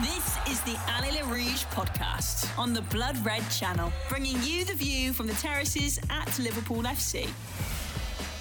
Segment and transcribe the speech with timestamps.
[0.00, 4.74] This is the Allez Les Rouges podcast on the Blood Red channel, bringing you the
[4.74, 7.28] view from the terraces at Liverpool FC.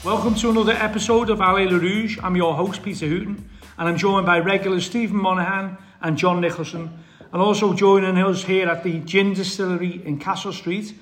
[0.03, 2.17] Welcome to another episode of Allez Les Rouges.
[2.23, 3.43] I'm your host, Peter Hooton,
[3.77, 6.89] and I'm joined by regulars Stephen Monaghan and John Nicolson.
[7.31, 10.95] And also joining us here at the Gin Distillery in Castle Street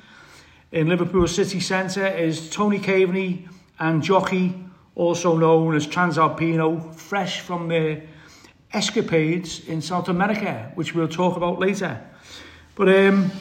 [0.74, 3.48] in Liverpool city centre is Tony Caveney
[3.80, 4.54] and Jockey,
[4.94, 8.04] also known as Transalpino, fresh from their
[8.74, 12.02] escapades in South America, which we'll talk about later.
[12.76, 13.32] But um,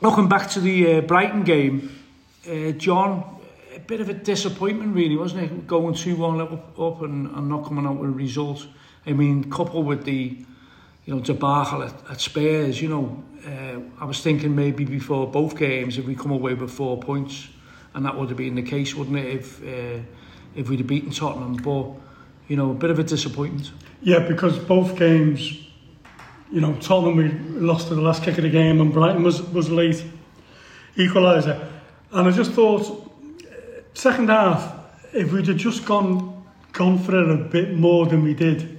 [0.00, 2.04] looking back to the uh, Brighton game,
[2.48, 3.40] uh, John,
[3.74, 5.66] a bit of a disappointment really, wasn't it?
[5.66, 8.66] Going 2-1 up, up and, and not coming out with a result.
[9.06, 10.44] I mean, coupled with the
[11.04, 15.56] you know, debacle at, at Spurs, you know, uh, I was thinking maybe before both
[15.56, 17.48] games if we come away with four points,
[17.94, 20.02] and that would have been the case, wouldn't it, if uh,
[20.54, 21.56] if we'd have beaten Tottenham.
[21.56, 21.92] But
[22.48, 23.70] you know, a bit of a disappointment.
[24.02, 25.66] Yeah, because both games,
[26.50, 27.28] you know, Tottenham we
[27.60, 30.02] lost to the last kick of the game, and Brighton was was late
[30.96, 31.68] equaliser,
[32.12, 33.12] and I just thought
[33.94, 34.74] second half
[35.12, 38.78] if we'd have just gone gone for it a bit more than we did,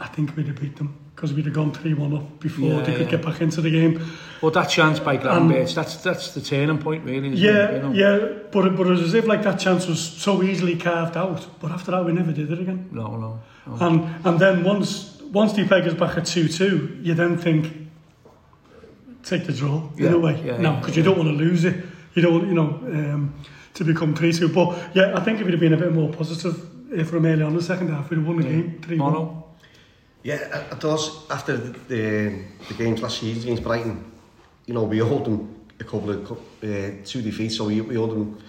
[0.00, 2.92] I think we'd have beat them because we'd have gone 3-1 up before Yeah, they
[2.92, 3.16] could yeah.
[3.16, 4.02] get back into the game.
[4.42, 7.30] Well, that chance by Glenn Bates, that's that's the turning point, really.
[7.30, 7.76] Yeah, it?
[7.76, 7.92] You know?
[7.92, 11.58] yeah, but but it was as if like that chance was so easily carved out.
[11.58, 12.90] But after that, we never did it again.
[12.92, 13.40] No, no.
[13.66, 13.86] no.
[13.86, 17.72] And and then once once the peg is back at two two, you then think
[19.24, 20.38] take the draw in a way.
[20.44, 21.82] yeah, no, yeah, because you don't want to lose it.
[22.14, 23.34] You don't you know um,
[23.72, 24.50] to become three two.
[24.50, 26.60] But yeah, I think if we'd have been a bit more positive
[26.92, 29.14] uh, from early on in the second half, we'd have won the game three one.
[29.14, 29.45] Mono.
[30.26, 34.04] Yeah, I, thought after the, the, the games last season against Brighton,
[34.66, 38.10] you know, we owed them a couple of uh, two defeats, so we, we owed
[38.10, 38.42] them,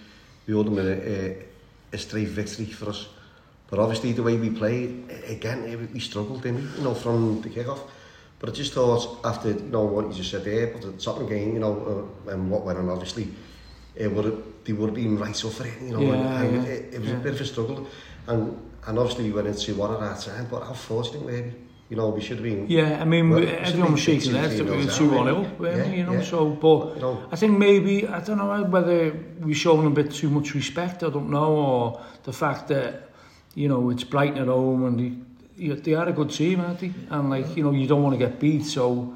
[0.47, 1.45] we owed them a, a,
[1.93, 3.09] a straight victory for us.
[3.69, 6.77] But obviously the way we played, again, eh, we struggled, didn't we?
[6.79, 7.83] You know, from the kick-off.
[8.39, 11.29] But I just thought after, you know, what you just said there, but the Tottenham
[11.29, 13.27] game, you know, uh, and what went on, obviously,
[13.93, 16.55] it would have, they would have been right up for it, you know, Yeah, and,
[16.55, 17.17] and yeah, it, it was yeah.
[17.17, 17.87] a bit of a struggle.
[18.25, 21.66] And, and obviously we went into one at that time, but how fortunate were we?
[21.89, 22.67] you know, we should have been...
[22.69, 26.03] Yeah, I mean, well, we, everyone was shaking their heads that we were 2-1-0, you
[26.03, 29.89] know, so, but you know, I think maybe, I don't know whether we showing a
[29.89, 33.09] bit too much respect, I don't know, or the fact that,
[33.55, 36.79] you know, it's Brighton at home and they, you, they are a good team, aren't
[36.79, 36.93] they?
[37.09, 39.15] And, like, you know, you don't want to get beat, so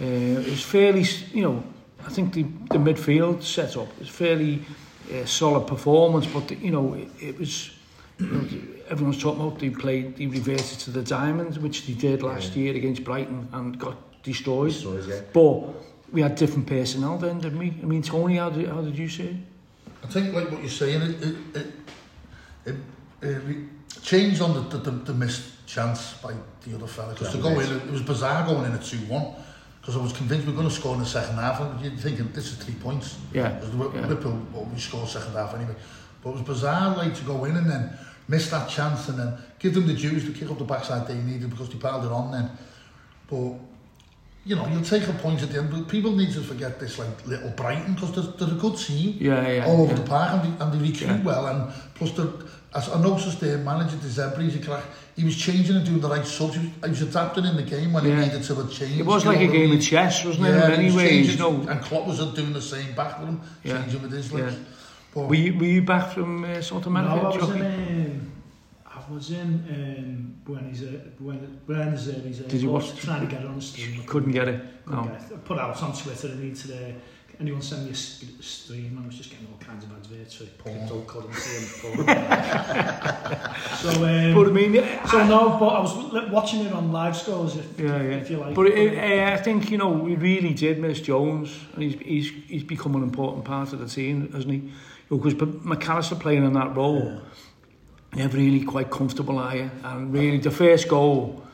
[0.00, 1.64] uh, it's fairly, you know,
[2.04, 4.62] I think the, the midfield set up is fairly
[5.12, 7.72] uh, solid performance, but, the, you know, it, it was...
[8.18, 12.22] You know, everyone's talking about they played, they reverted to the diamonds, which they did
[12.22, 14.72] last year against Brighton and got destroyed.
[14.72, 15.20] Destroyed, yeah.
[15.32, 15.74] But
[16.12, 17.68] we had different personnel then, didn't we?
[17.82, 19.36] I mean, Tony, how did, how did you see it?
[20.04, 21.66] I think like what you're saying, it it it,
[22.66, 22.76] it,
[23.22, 26.32] it changed on the, the, the, the missed chance by
[26.64, 27.12] the other fella.
[27.12, 29.34] Because to go in, it was bizarre going in at 2-1.
[29.80, 31.60] Because I was convinced we were going to score in the second half.
[31.60, 33.18] And you're thinking, this is three points.
[33.32, 34.00] Yeah, Because yeah.
[34.06, 35.74] Liverpool, well, we scored second half anyway.
[36.22, 37.96] But it was bizarre like to go in and then
[38.28, 41.14] miss that chance and then give them the dues to kick up the backside they
[41.14, 42.50] needed because they piled it on then.
[43.28, 43.54] But,
[44.44, 46.98] you know, you'll take a point at the end, but people need to forget this,
[46.98, 50.00] like, little Brighton, because they're, they're a good team yeah, yeah, all over yeah.
[50.00, 51.22] the park, and they, and they recruit yeah.
[51.22, 52.28] well, and plus they're,
[52.74, 54.84] as I noticed their manager, De Zebra, he's a crack,
[55.16, 57.62] he was changing and doing the right subs, he was, he was adapting in the
[57.62, 58.20] game when yeah.
[58.20, 59.00] he needed to change.
[59.00, 61.38] It was like a game of chess, wasn't yeah, it, in many ways?
[61.38, 61.66] know.
[61.68, 63.80] And Klopp was doing the same back with him, yeah.
[63.80, 64.54] changing with his legs.
[64.54, 64.58] Yeah.
[65.16, 67.16] Were you, were you back from uh, South America?
[67.16, 68.32] No, I was in, um,
[68.86, 69.38] I was in
[69.70, 71.10] um, Buenos Aires,
[71.66, 74.02] Buenos Aires Did you watch- trying to get on the stream.
[74.06, 74.62] Couldn't get it.
[74.84, 75.10] Couldn't No.
[75.10, 75.32] get it.
[75.32, 76.92] I put out on Twitter I need to uh,
[77.40, 80.44] anyone send me a st- stream, I was just getting all kinds of adverts for
[80.62, 82.16] crypto currency and porn.
[83.76, 87.56] so, um, But I mean, so no, but I was watching it on live scores,
[87.56, 88.16] if, Yeah, yeah.
[88.16, 88.54] if you like.
[88.54, 92.30] But it, uh, I think, you know, we really did miss Jones, and he's, he's,
[92.48, 94.70] he's become an important part of the team, hasn't he?
[95.08, 97.20] Because Mac Allister playing in that role,
[98.14, 99.70] never really quite comfortable, are you?
[99.84, 101.44] And really, the first goal,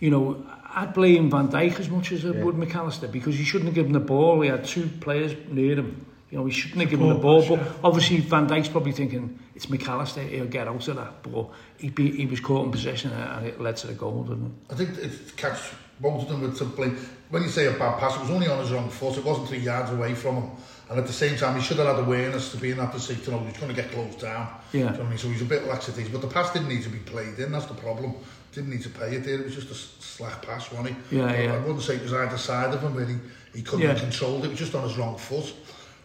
[0.00, 3.44] you know, I'd blame Van Dijk as much as I would Mac Allister because he
[3.44, 4.40] shouldn't have given the ball.
[4.40, 6.06] He had two players near him.
[6.30, 7.46] You know, he shouldn't have given the ball.
[7.48, 10.20] But obviously, Van Dijk's probably thinking it's Mac Allister.
[10.20, 11.22] He'll get out of that.
[11.22, 14.46] But he, be, he was caught in possession and it led to the goal, didn't
[14.46, 14.72] it?
[14.72, 16.96] I think it's catch both of them were to blame.
[17.30, 19.16] When you say a bad pass, it was only on his wrong foot.
[19.18, 20.50] It wasn't three yards away from him.
[20.90, 23.22] And at the same time, he should have had awareness to be in that position
[23.24, 24.48] to know he's going to get closed down.
[24.72, 24.72] Yeah.
[24.72, 25.18] Do you know what I mean?
[25.18, 26.10] So he's a bit laxative.
[26.10, 27.52] But the pass didn't need to be played in.
[27.52, 28.14] That's the problem.
[28.52, 29.34] Didn't need to pay it there.
[29.40, 30.96] It was just a slack pass, wasn't?
[31.10, 31.54] Yeah, yeah.
[31.54, 33.16] I wouldn't say it was either side of him where he,
[33.54, 33.88] he couldn't Yeah.
[33.92, 34.46] have controlled it.
[34.46, 35.54] It was just on his wrong foot.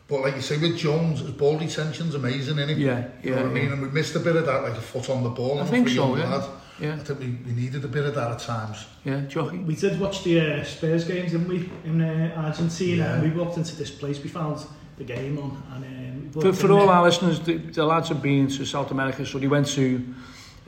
[0.09, 2.77] But like you say, with Jones, his ball retention's amazing, isn't it?
[2.77, 3.07] Yeah, yeah.
[3.24, 3.71] You know yeah, what I mean?
[3.71, 5.62] And we missed a bit of that, like a foot on the ball.
[5.62, 6.30] I think so, yeah.
[6.30, 6.50] lad.
[6.80, 6.96] Yeah.
[6.96, 8.86] I think we, we needed a bit of that at times.
[9.06, 9.60] Yeah, Jockey.
[9.60, 13.14] We did watch the uh, Spurs games, didn't we, in uh, Argentina, yeah.
[13.14, 14.66] and we walked into this place, we found
[14.98, 15.64] the game on.
[15.75, 16.96] And, um, for for all there.
[16.96, 20.04] our listeners, the, the lads have been to South America, so they went to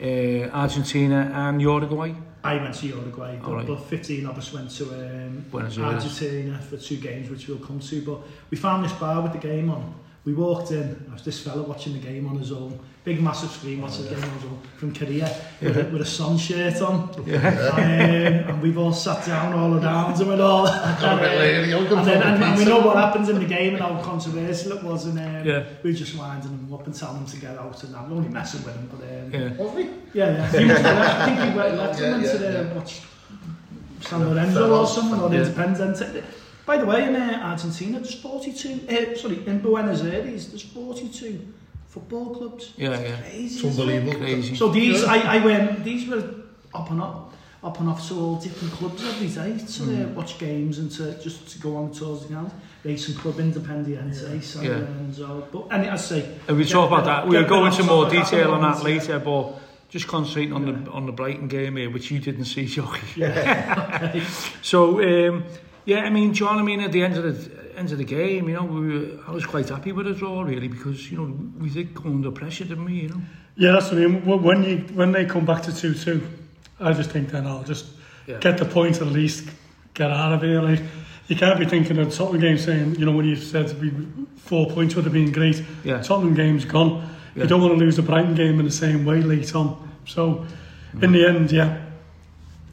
[0.02, 2.14] uh, Argentina and Uruguay?
[2.44, 3.66] I went to Uruguay, but, right.
[3.68, 8.02] but 15 of us went to um, Argentina for two games, which we'll come to.
[8.04, 8.20] But
[8.52, 11.62] we found this bar with the game on, we walked in, I was this fella
[11.62, 14.16] watching the game on his own, big massive screen watching oh, yeah.
[14.16, 15.28] the game on his own from Korea,
[15.62, 15.68] yeah.
[15.68, 17.24] with, a, with a sun shirt on.
[17.28, 17.78] Yeah.
[17.78, 20.66] And, um, and we've all sat down all around him and all.
[20.66, 23.38] Got and, a bit later, you're and, then, and, and we know what happens in
[23.38, 25.06] the game and how controversial it was.
[25.06, 25.64] And um, yeah.
[25.84, 27.84] we were just winding him up and telling him to get out.
[27.84, 29.08] And I'm only messing with him, but...
[29.08, 29.64] Um, yeah.
[29.64, 29.90] Was he?
[30.14, 30.52] Yeah, yeah.
[30.60, 32.74] He was, I think he went left yeah, him yeah, into yeah.
[32.74, 33.02] watch
[34.02, 35.42] San Lorenzo or someone, or yeah.
[35.42, 36.24] Independent.
[36.66, 41.40] By the way, in uh, Argentina, there's 42, uh, sorry, in Buenos Aires, there's 42
[41.88, 42.74] football clubs.
[42.78, 43.18] Yeah, yeah.
[43.22, 43.68] Crazy.
[43.68, 44.20] It's unbelievable.
[44.20, 44.56] Crazy.
[44.56, 46.24] So these, I, I went, these were
[46.74, 47.34] up and up,
[47.64, 51.20] up and off to all different clubs every day to uh, watch games and to
[51.22, 52.52] just to go on tours and around.
[52.84, 54.72] Racing Club Independiente, San Yeah.
[54.78, 55.48] Lorenzo.
[55.52, 57.28] But and I say, And we get talk about that.
[57.28, 59.60] We'll get go into more on the back detail on that ones, later, but
[59.90, 63.24] just concentrating on the on the Brighton game here, which you didn't see, Jockey.
[64.62, 65.44] so um,
[65.86, 66.58] yeah, I mean, John.
[66.60, 69.20] I mean, at the end of the end of the game, you know, we were,
[69.28, 72.32] I was quite happy with it all, really, because you know we did come under
[72.32, 72.94] pressure, didn't we?
[72.94, 73.22] You know.
[73.58, 74.26] Yeah, that's what I mean.
[74.26, 76.28] When you when they come back to two two,
[76.80, 77.86] I just think then I'll just
[78.28, 78.40] Yeah.
[78.40, 79.48] get the point at least,
[79.94, 80.62] get out of here.
[80.62, 80.82] Like
[81.28, 83.70] you can't be thinking of Tottenham game saying, you know, when you said
[84.38, 85.64] four points would have been great.
[85.84, 86.02] Yeah.
[86.02, 87.08] Tottenham game's gone.
[87.36, 87.44] Yeah.
[87.44, 89.78] You don't want to lose the Brighton game in the same way late on.
[90.06, 90.46] So
[91.02, 91.85] in the end, yeah,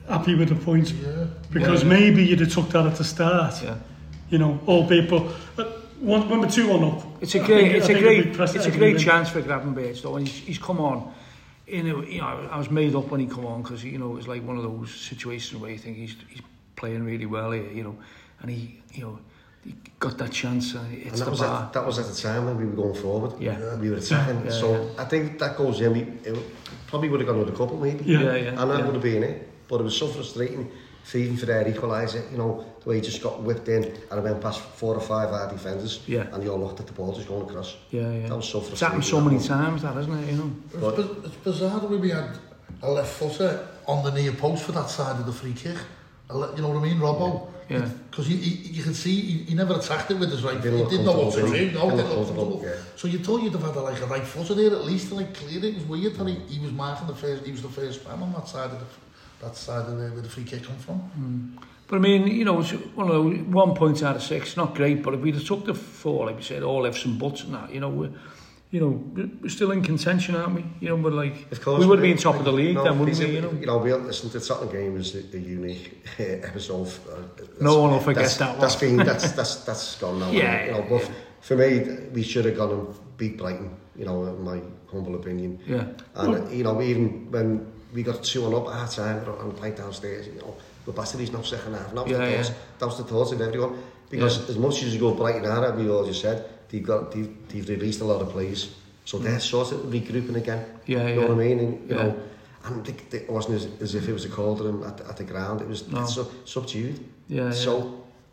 [0.09, 1.27] happy with the point Yeah.
[1.53, 1.89] because Yeah.
[1.89, 3.63] maybe you'd have took that at the start.
[3.63, 3.77] Yeah.
[4.31, 5.23] You know, albeit, but
[5.59, 5.65] uh,
[6.01, 8.07] one, when we're two one up, It's a I great, think- it's I a think
[8.07, 11.13] it'd great, it's a great chance for Gravenberch though, and he's, he's come on.
[11.67, 14.11] You know, you know, I was made up when he come on because you know
[14.13, 16.43] it was like one of those situations where you think he's he's
[16.77, 17.97] playing really well here, you know,
[18.41, 19.19] and he, you know,
[19.65, 21.63] he got that chance and And that the was, bar.
[21.65, 23.33] at, that was at the time when we were going forward.
[23.41, 23.77] Yeah.
[23.77, 24.45] We were attacking.
[24.45, 25.93] Yeah, so I think that goes in.
[25.93, 26.37] We, it
[26.89, 28.05] probably would have gone with a couple maybe.
[28.05, 28.21] Yeah.
[28.23, 28.85] Yeah, yeah, And that yeah.
[28.87, 29.49] would have been it.
[29.69, 30.71] But it was so frustrating
[31.05, 34.19] for even for their equaliser, you know, the way he just got whipped in and
[34.19, 36.27] it went past four or five our defenders Yeah.
[36.33, 37.77] and you all looked at the ball just going across.
[37.91, 38.29] Yeah, yeah.
[38.29, 38.73] That was so frustrating.
[38.73, 40.31] It's happened so many times, that isn't it?
[40.33, 40.91] You know.
[40.91, 42.31] It's, it's bizarre the way we had
[42.83, 45.77] a left footer on the near post for that side of the free kick.
[46.31, 47.49] You know what I mean, Robbo?
[47.69, 47.89] Yeah.
[48.11, 50.63] Because you, you, you can see he, he never attacked it with his right foot.
[50.63, 51.47] didn't He didn't know what to do.
[51.47, 51.65] No, did he?
[51.71, 52.51] didn't look look comfortable.
[52.61, 55.09] comfortable, So you thought you'd have had a, like a right footer there at least
[55.09, 55.65] to like clear it.
[55.65, 57.45] It was weird that he, he was marking the first.
[57.45, 58.87] He was the first man on that side of the
[59.43, 61.59] that side of the, where the free kick come from.
[61.89, 64.75] But I mean, you know, it's one of those, one point out of six, not
[64.75, 67.43] great, but if we'd have took the four, like we said, all ifs and buts
[67.45, 68.11] and that, you know, we're,
[68.71, 70.65] you know, we're still in contention, aren't we?
[70.81, 72.77] You know, we're like, Of course we would have we- been top of the league
[72.77, 73.27] no, then, wouldn't we?
[73.35, 76.87] You know, You know, we listen the Tottenham game was a, a unique uh, episode.
[76.89, 78.61] Uh, No one will forget that's, that one.
[78.61, 80.31] That's been that's that's that's gone now.
[80.31, 81.09] Yeah, you know, but yeah.
[81.43, 81.69] for me,
[82.15, 83.77] we should have gone and beat Brighton.
[83.95, 84.59] You know, in my
[84.91, 85.59] humble opinion.
[85.67, 85.85] yeah,
[86.15, 89.77] And you know, even when we got two on up at half time and played
[89.77, 90.57] downstairs, you know.
[90.85, 92.55] But Battery's not second half, and that was, yeah, the, thoughts, yeah.
[92.79, 93.83] that was the thoughts of everyone.
[94.11, 94.49] Because yeah.
[94.49, 97.69] as much as you go Brighton out, we all just said, they've, got, they've, they've
[97.69, 98.75] released a lot of players.
[99.05, 99.25] So mm.
[99.25, 100.65] they're sort of regrouping again.
[100.87, 101.29] Yeah, you know yeah.
[101.29, 101.59] what I mean?
[101.61, 102.03] And, you yeah.
[102.03, 102.21] know,
[102.65, 105.61] and it, it wasn't as, as if it was a cauldron at, at the ground.
[105.61, 106.07] It was no.
[106.07, 107.05] so, subdued.
[107.29, 107.91] Yeah, so yeah.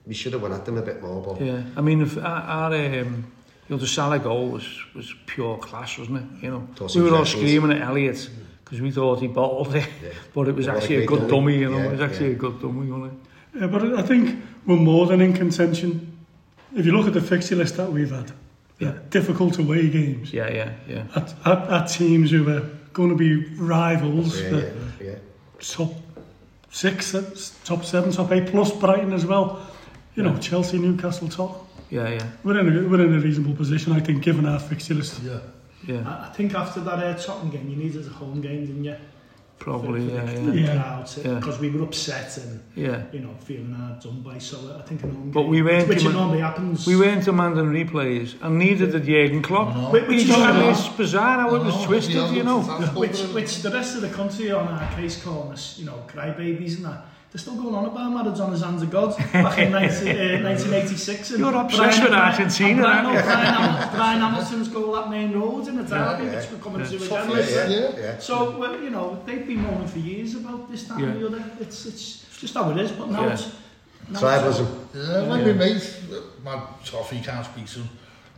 [0.08, 1.22] we should have went at them a bit more.
[1.22, 3.32] But yeah, I mean, if our, our um,
[3.68, 6.44] you know, the Salah goal was was pure class, wasn't it?
[6.44, 8.30] You know, Tossing we were all screaming at Elliot.
[8.70, 9.88] Because we thought he bottled it,
[10.34, 11.54] but it was What actually a great good dummy.
[11.54, 11.58] dummy.
[11.60, 12.36] You know, Yeah, it was actually yeah.
[12.36, 13.60] a good dummy, wasn't it?
[13.62, 16.18] Yeah, but I think we're more than in contention.
[16.76, 18.32] if you look at the fixture list that we've had,
[18.78, 21.04] yeah, difficult away games Yeah, yeah, yeah.
[21.16, 22.62] at, at, at teams who are
[22.94, 24.72] going to be rivals Yeah, for yeah,
[25.10, 25.16] yeah.
[25.60, 25.94] top
[26.70, 27.24] six, uh,
[27.66, 29.66] top seven, top eight, plus Brighton as well.
[30.16, 31.68] You know, Chelsea, Newcastle, top.
[31.90, 34.94] Yeah, yeah, We're in a, we're in a reasonable position, I think, given our fixture
[34.94, 35.22] list.
[35.24, 35.40] Yeah.
[35.88, 36.04] Yeah.
[36.08, 38.96] I I think after that uh, Tottenham game, you needed a home game, didn't you?
[39.58, 40.52] Probably, for, yeah, for yeah.
[40.52, 40.82] the Yeah.
[40.82, 41.34] crowd, Yeah.
[41.36, 43.02] because we were upset and Yeah.
[43.12, 44.38] you know feeling hard done by.
[44.38, 46.88] So I think an home But game, we weren't which demand- normally happens.
[46.88, 49.76] We weren't demanding replays, and neither did Jurgen Klopp.
[49.76, 49.90] No.
[49.90, 52.62] Which- which Which is is it's bizarre how it was twisted, you know.
[52.96, 56.78] which, which the rest of the country on our case calling us, you know, crybabies
[56.78, 57.06] and that.
[57.32, 61.30] They're still going on about Maradona's hands of God back in 19, uh, 1986.
[61.30, 63.24] And You're obsessed with Argentina, and Brian, aren't you?
[63.24, 66.36] Brian, Ham- Bryan Hamilton's goal at Maine Road in the derby, yeah.
[66.40, 67.30] which we're coming to again.
[67.30, 68.00] yeah, yeah.
[68.00, 68.18] yeah.
[68.18, 71.20] So, well, you know, they've been moaning for years about this, that and Yeah.
[71.20, 71.52] the other.
[71.60, 73.34] It's, it's just how it is, but now Yeah.
[73.34, 73.52] it's...
[74.10, 74.68] now Tribalism.
[74.96, 75.96] Yeah, like my mate,
[76.44, 77.90] my toffee can't speak to him.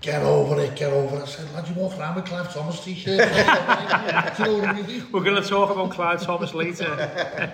[0.01, 1.21] Get over it, get over it.
[1.21, 3.19] I said, lad, you walk around with Clive Thomas t-shirt.
[4.37, 5.03] Do you know what I mean?
[5.13, 7.53] We're going to talk about Clive Thomas later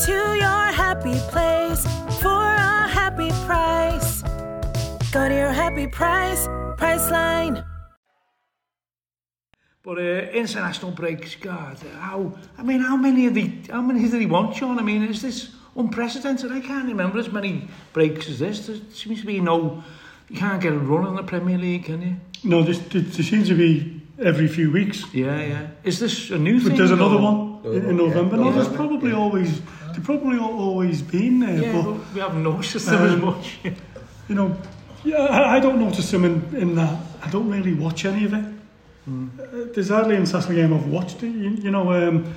[0.00, 1.84] Go to your happy place
[2.22, 4.22] for a happy price.
[5.12, 6.46] Go to your happy price,
[6.78, 7.62] Priceline.
[9.82, 10.00] But uh,
[10.32, 12.32] international breaks, God, how?
[12.56, 13.52] I mean, how many of the?
[13.68, 14.78] How many did he want, John?
[14.78, 16.50] I mean, is this unprecedented?
[16.50, 18.68] I can't remember as many breaks as this.
[18.68, 19.84] There seems to be no.
[20.30, 22.16] You can't get a run in the Premier League, can you?
[22.42, 25.04] No, there, there, there seems to be every few weeks.
[25.12, 25.66] Yeah, yeah.
[25.84, 26.76] Is this a new But thing?
[26.78, 28.36] there's another or- one in, in Yeah, November.
[28.38, 29.16] No, there's probably yeah.
[29.18, 29.60] always,
[29.92, 31.62] there's probably al- always been there.
[31.62, 33.58] Yeah, but we haven't noticed them as Um, much.
[34.28, 34.56] you know,
[35.04, 36.98] yeah, I, I don't notice them in, in that.
[37.22, 38.44] I don't really watch any of it.
[39.08, 41.22] Uh, there's hardly an international game I've watched.
[41.22, 42.32] You, you know, um,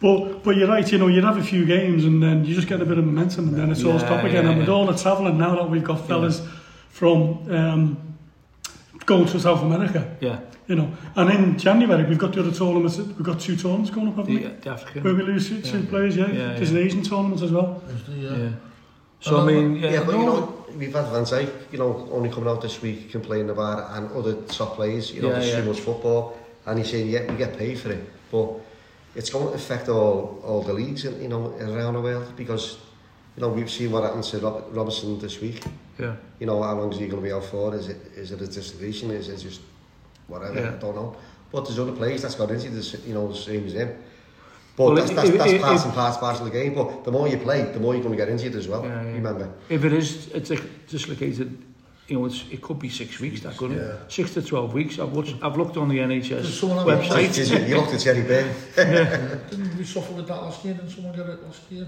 [0.00, 0.90] but but you're right.
[0.92, 3.04] You know, you'd have a few games and then you just get a bit of
[3.04, 4.44] momentum and then it's all Yeah, stop again.
[4.44, 6.42] yeah, and with all the travelling now that we've got fellas
[6.90, 8.07] from um,
[9.08, 10.16] going to South America.
[10.20, 10.40] Yeah.
[10.68, 12.98] You know, and in January we've got the other tournaments.
[12.98, 14.54] We've got two tournaments going up, haven't the, we?
[14.64, 15.02] The African.
[15.02, 16.14] Where we lose two, yeah, players.
[16.14, 16.26] Yeah.
[16.26, 16.80] yeah There's yeah.
[16.80, 17.82] an Asian tournament as well.
[18.08, 18.36] Yeah.
[18.36, 18.50] yeah.
[19.20, 20.20] So I mean, yeah, yeah but no.
[20.20, 23.96] you know, we've had Van Dijk, you know, only coming out this week complaining about
[23.96, 25.10] and other top players.
[25.10, 25.60] You know, yeah, there's yeah.
[25.60, 28.48] too much football, and he's saying, yeah, we get paid for it, but
[29.16, 32.76] it's going to affect all all the leagues, you know, around the world because
[33.36, 34.38] you know we've seen what happened to
[34.78, 35.64] Robertson this week.
[35.98, 38.30] Yeah, you know, how long is he going to be out for, is it, is
[38.32, 39.60] it a dislocation, is it just
[40.26, 40.74] whatever, Yeah.
[40.74, 41.16] I don't know,
[41.50, 43.96] but there's other players that's got into this, you know, the same as him,
[44.76, 46.74] but Well, that's, that's, if- that's if- part if- and parcel parcel of the game,
[46.74, 48.84] but the more you play, the more you're going to get into it as well,
[48.84, 49.12] Yeah, yeah.
[49.12, 49.48] remember.
[49.68, 51.64] if it is, it's like dislocated.
[52.06, 53.40] You know, it's, it could be six weeks.
[53.42, 53.96] That couldn't Yeah.
[54.08, 54.98] six to twelve weeks.
[54.98, 57.68] I've watched, I've looked on the NHS There's someone on the website.
[57.68, 58.50] you looked at Jerry Byrne.
[59.50, 60.72] Didn't we suffer with that last year?
[60.72, 61.86] Didn't someone get it last year?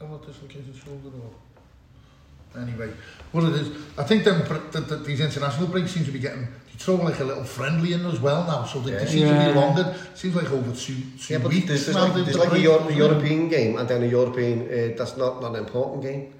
[0.00, 1.30] About dislocated shoulder or...
[2.56, 2.90] Anyway,
[3.32, 6.48] what it is, I think them, the, the, these international breaks seem to be getting
[6.66, 8.98] they throw like a little friendly in as well now, so they, yeah.
[8.98, 9.48] they seem yeah.
[9.48, 9.96] to be longer.
[10.14, 12.14] Seems like over two, two yeah, but weeks there's, there's now.
[12.14, 15.54] Like, there's like a Euro European game and then a European, uh, that's not, not
[15.54, 16.32] an important game.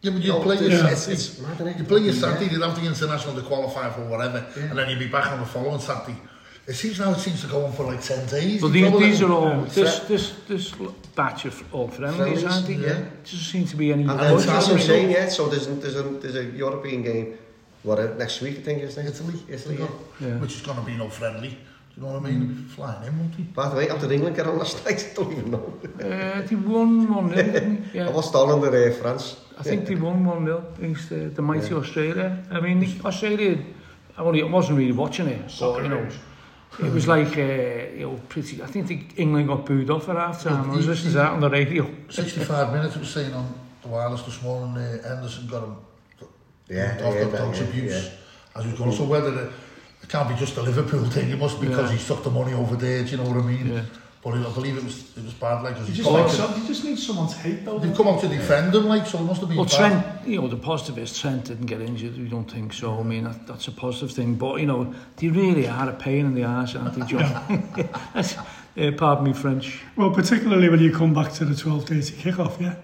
[0.00, 0.90] Yeah, but you no, play your, yeah.
[0.90, 1.78] it's, it's mad, it?
[1.78, 2.52] you play your Saturday, yeah.
[2.52, 4.64] you'd have the international to qualify for whatever, yeah.
[4.64, 6.18] and then you'd be back on the following Saturday.
[6.66, 8.62] It seems now it seems to go on for like 10 days.
[8.62, 10.72] Well, the, these these are all, um, this, this, this
[11.16, 12.86] batch of all friendlies, friendlies Andy, yeah.
[12.86, 12.98] yeah.
[12.98, 14.02] It doesn't seem to be any...
[14.02, 17.02] And then, that's what I'm saying, yeah, so there's, a, there's, a, there's a European
[17.02, 17.36] game,
[17.82, 19.10] what, uh, next week, I think, isn't it?
[19.10, 19.88] Italy, Italy, yeah.
[20.28, 20.38] yeah.
[20.38, 21.48] Which is going to be no friendly.
[21.48, 22.42] Do you know what I mean?
[22.42, 22.68] Mm.
[22.70, 23.42] Flying in, won't he?
[23.42, 25.10] By the way, how did England get on last night?
[25.10, 25.80] I don't even know.
[26.00, 27.84] uh, they won 1-0.
[27.94, 28.06] yeah.
[28.06, 29.36] I was down under uh, France.
[29.58, 31.80] I think they won 1-0 against the, the mighty yeah.
[31.80, 32.44] Australia.
[32.50, 33.58] I mean, Australia,
[34.16, 36.08] I, only, I wasn't really watching it, but, you know,
[36.78, 40.42] It was like, uh, you know, pretty, I think England got booed off at half
[40.42, 40.70] time.
[40.70, 41.88] I was listening to that on the radio.
[42.08, 43.52] 65 minutes it was saying on
[43.82, 45.76] the wireless this morning, uh, Anderson got him
[46.68, 48.04] yeah, off yeah, the dog's yeah, abuse.
[48.04, 48.10] Yeah.
[48.58, 49.52] As we've gone, so whether it,
[50.02, 51.96] it can't be just a Liverpool thing, it must be because yeah.
[51.98, 53.72] he took the money over there, do you know what I mean?
[53.72, 53.82] Yeah.
[54.22, 56.30] But I believe it was it was bad, like, because You just, come need out
[56.30, 57.80] some, you just need someone to hate though.
[57.80, 59.76] They've come out to defend him, like, so it must have been Well, bad.
[59.76, 62.16] Trent, you know, the positive is Trent didn't get injured.
[62.16, 63.00] We don't think so.
[63.00, 64.36] I mean, that, that's a positive thing.
[64.36, 67.68] But you know, they really are a pain in the ass, aren't they, John?
[68.14, 69.82] That's, uh, pardon me, French.
[69.96, 72.76] Well, particularly when you come back to the 12:30 kickoff, yeah.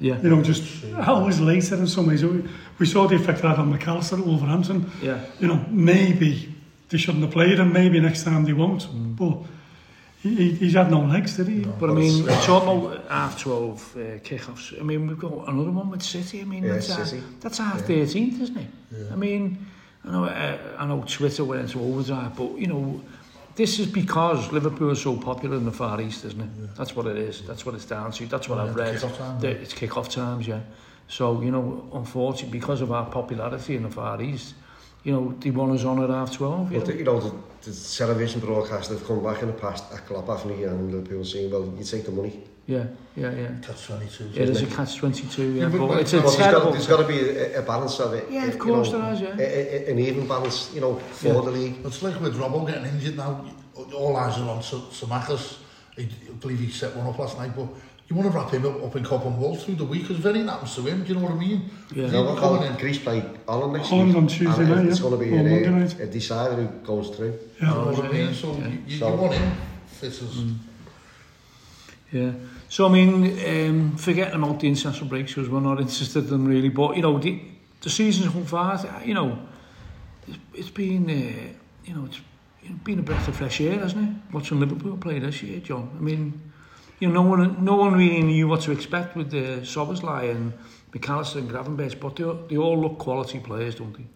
[0.00, 0.20] Yeah.
[0.22, 2.24] You know, just always later in some ways.
[2.24, 2.44] We,
[2.78, 4.90] we saw the effect that had on Mac Allister at Wolverhampton.
[5.02, 5.24] Yeah.
[5.40, 6.54] You know, maybe
[6.88, 8.82] they shouldn't have played him, maybe next time they won't.
[8.82, 9.16] Mm.
[9.16, 9.38] But
[10.22, 11.60] he, he, he's had no legs, did he?
[11.64, 14.74] But I mean, we're talking about half 12 uh, kick-offs.
[14.78, 16.40] I mean, we've got another one with City.
[16.40, 17.18] I mean, Yeah, that's, City.
[17.22, 18.66] Half, that's half 13th, isn't it?
[19.12, 19.66] I mean,
[20.04, 23.00] I know, uh, I know Twitter went into overdrive, but, you know,
[23.54, 26.76] this is because Liverpool is so popular in the Far East, isn't it?
[26.76, 27.42] That's what it is.
[27.46, 28.26] That's what it's down to.
[28.26, 28.94] That's what Yeah, I've read.
[28.94, 30.60] kick-off time, The- It's kick-off times, yeah.
[31.08, 34.54] So, you know, unfortunately, because of our popularity in the Far East,
[35.04, 36.72] you know, the won us on at half 12.
[36.72, 36.94] You well, know?
[36.94, 40.56] you know, the, the television broadcast have come back in the past at Klopp, haven't
[40.56, 42.44] he, and Liverpool saying, well, you take the money.
[42.66, 42.84] Yeah,
[43.16, 43.48] yeah, yeah.
[43.62, 44.30] Catch 22.
[44.34, 44.70] It is it?
[44.70, 45.68] a catch 22, yeah.
[45.68, 46.36] But, but it's a terrible...
[46.36, 48.30] There's got, there's got to be a, a balance of it.
[48.30, 49.36] Yeah, of course know, there is, yeah.
[49.38, 51.32] A, a, an even balance, you know, for yeah.
[51.32, 51.76] the league.
[51.84, 53.46] It's like with Robbo getting injured now,
[53.94, 55.58] all eyes are on Samachas.
[55.96, 56.08] I
[56.40, 57.68] believe he set one up last night, but
[58.08, 60.42] you want to wrap him up, up in Cobham Wall through the week because very
[60.42, 61.02] happens to him.
[61.02, 61.70] Do you know what I mean?
[61.94, 62.04] Yeah.
[62.04, 62.76] He's No, even well, coming well, in.
[62.78, 64.16] Greece play Holland next Holland week.
[64.16, 65.02] on Tuesday and night, It's yeah.
[65.02, 66.00] going to be Or a, night.
[66.00, 67.38] a decider who goes through.
[67.60, 67.68] Yeah.
[67.68, 68.26] You know what I mean?
[68.28, 68.32] Yeah.
[68.32, 69.52] So you, you, So- you want him
[69.86, 70.42] fit as...
[72.10, 72.32] Yeah.
[72.70, 73.38] So, I mean,
[73.70, 76.70] um, forgetting about the international breaks because we're not interested in them really.
[76.70, 77.40] But, you know, the,
[77.82, 79.38] the season's so far, you know,
[80.26, 81.52] it's, it's been, uh,
[81.84, 82.20] you know, it's
[82.62, 84.32] you know, been a breath of fresh air, hasn't it?
[84.34, 85.90] Watching Liverpool play this year, John.
[85.98, 86.40] I mean,
[87.00, 90.52] you know, no one, no one really knew what to expect with the Szoboszlai and
[90.92, 94.06] Mac Allister and Gravenberch, but they, all- they all look quality players, don't they?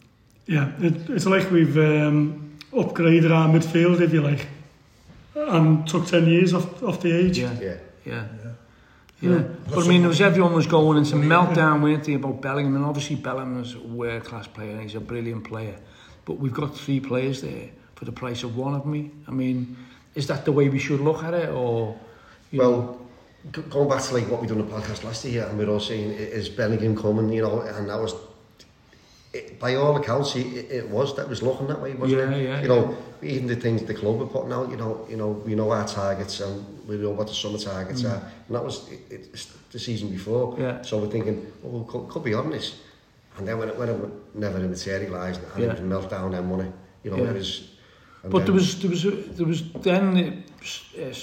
[0.47, 4.47] Yeah, it, it's like we've um, upgraded our midfield, if you like,
[5.35, 7.39] and took 10 years off, off the age.
[7.39, 7.53] Yeah.
[7.61, 7.77] Yeah.
[8.05, 8.25] Yeah.
[9.21, 9.39] Yeah.
[9.69, 12.85] But I mean, there was everyone was going into meltdown, weren't they, about Bellingham, and
[12.85, 15.77] obviously Bellingham is a world-class player and he's a brilliant player.
[16.25, 19.13] But we've got three players there for the price of one of me.
[19.29, 19.77] I mean,
[20.17, 21.97] is that the way we should look at it, or?
[22.53, 22.99] Well,
[23.71, 25.81] going back to like what we done in the podcast last year, and we're all
[25.81, 28.15] saying, is Bellingham coming, you know, and that was,
[29.33, 32.37] it, by all accounts, it, it it was, that was looking that way, wasn't Yeah,
[32.37, 32.45] it?
[32.45, 35.31] yeah, You know, even the things the club were putting out, you know, you know,
[35.31, 38.89] we know our targets and we know what the summer targets are, and that was
[38.91, 39.01] it,
[39.33, 40.55] it's the season before.
[40.55, 40.59] Mm.
[40.61, 40.83] Yeah.
[40.83, 42.81] So we're thinking, oh, we could, could be on this.
[43.39, 43.97] And then when it, when it
[44.35, 45.73] never materialised, and Yeah.
[45.73, 46.71] it was meltdown and money,
[47.03, 47.31] you know, Yeah.
[47.31, 47.69] it was...
[48.25, 50.45] But then- there was there was a, there was then
[50.99, 51.15] uh, uh,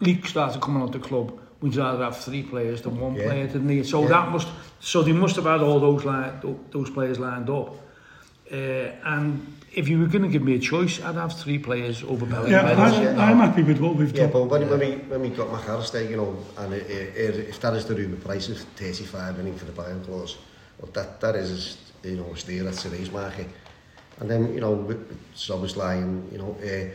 [0.00, 3.24] league started coming out the club, we'd rather have three players than one yeah.
[3.24, 3.82] player, didn't they?
[3.82, 4.08] So yeah.
[4.08, 4.48] that must,
[4.80, 7.76] so they must have had all those li those players lined up.
[8.50, 8.56] Uh,
[9.04, 12.26] and if you were going to give me a choice, I'd have three players over
[12.26, 12.50] Bellingham.
[12.50, 13.08] Yeah, Bellingham.
[13.08, 13.24] I'm, yeah.
[13.24, 14.28] I'm happy with what we've yeah, done.
[14.28, 14.68] Yeah, but when, yeah.
[14.68, 17.84] when, we, when we got McAllister, you know, and it, it, it, if that is
[17.84, 20.38] the rumour price of 35 million for the buying clause,
[20.80, 23.46] well, that, that is, you know, a steer at today's market.
[24.18, 24.88] And then, you know,
[25.32, 26.92] it's always lying, you know, uh,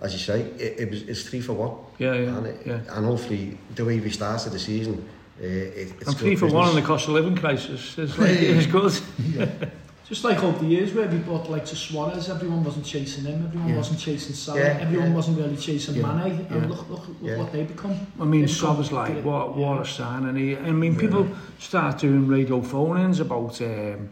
[0.00, 1.72] as you say, it, it was it's three for one.
[1.98, 2.80] Yeah, yeah, and it, yeah.
[2.90, 5.08] And hopefully, the way we started the season,
[5.40, 6.52] uh, it, it's and three for business.
[6.52, 8.92] one in the cost of living crisis is like, it's good.
[9.34, 9.68] yeah.
[10.08, 13.44] Just like over the years where we bought like to Suarez, everyone wasn't chasing him,
[13.44, 13.76] everyone yeah.
[13.76, 15.14] wasn't chasing Salah, yeah, everyone yeah.
[15.14, 16.06] wasn't really chasing yeah.
[16.06, 16.56] Mane, yeah.
[16.56, 17.36] and look, look, look yeah.
[17.36, 17.94] what they become.
[18.18, 19.56] I mean, Salah's like, what, yeah.
[19.56, 21.34] what a sign, and he, I mean, people yeah.
[21.58, 24.08] start doing radio phone-ins about, um,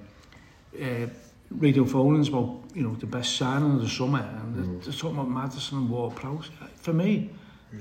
[0.78, 1.06] uh,
[1.50, 4.20] radio phone-ins about you know, the best signing of the summer.
[4.20, 6.50] And they're, they're talking about Maddison and Ward-Prowse.
[6.76, 7.30] For me,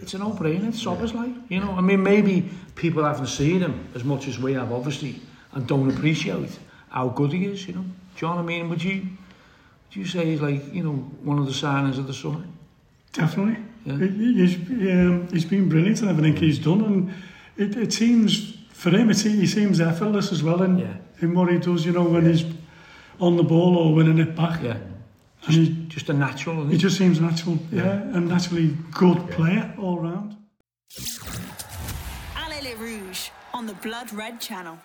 [0.01, 0.69] it's a no-brainer.
[0.69, 1.71] It's Sob is like, you know.
[1.71, 5.19] I mean, maybe people haven't seen him as much as we have, obviously,
[5.51, 6.57] and don't appreciate
[6.89, 7.85] how good he is, you know.
[8.15, 11.51] John, I mean, would you, would you say he's like, you know, one of the
[11.51, 12.43] signings of the summer?
[13.11, 13.63] Definitely.
[13.85, 13.97] Yeah.
[13.97, 17.13] He- He's, um, he's been brilliant in everything he's done, and
[17.57, 20.93] it, it seems for him, it, he seems effortless as well in, Yeah.
[21.21, 21.85] in what he does.
[21.85, 22.45] You know, when he's
[23.19, 24.77] on the ball or winning it back, Yeah.
[25.47, 26.81] and he, Just a natural, isn't he he?
[26.81, 27.57] just seems natural.
[27.71, 30.35] Yeah, and naturally good player all round.
[32.35, 34.77] Allez les Rouges on the Blood Red channel.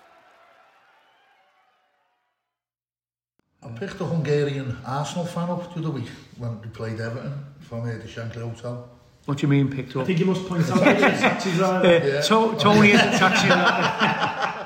[3.63, 7.81] I picked a Hungarian Arsenal fan up the other week when we played Everton from
[7.81, 8.89] uh, the Shankly Hotel.
[9.25, 10.07] What do you mean picked I up?
[10.07, 11.85] think you must point out that the taxi driver.
[11.85, 12.21] Uh, Yeah.
[12.21, 14.57] To- Tony is a taxi driver.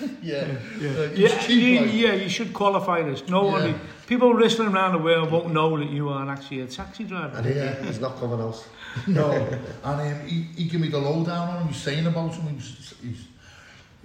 [0.22, 0.46] Yeah,
[0.80, 0.90] yeah.
[0.90, 1.94] Uh, Yeah, you, like.
[1.94, 3.28] yeah, you should qualify this.
[3.28, 7.04] No one, people listening around the world won't know that you are actually a taxi
[7.04, 7.36] driver.
[7.38, 8.66] And he, he's not coming out.
[9.08, 11.62] No, and um, he, he gave me the lowdown on him.
[11.64, 12.46] He was saying about him.
[12.48, 13.24] He, was, he's,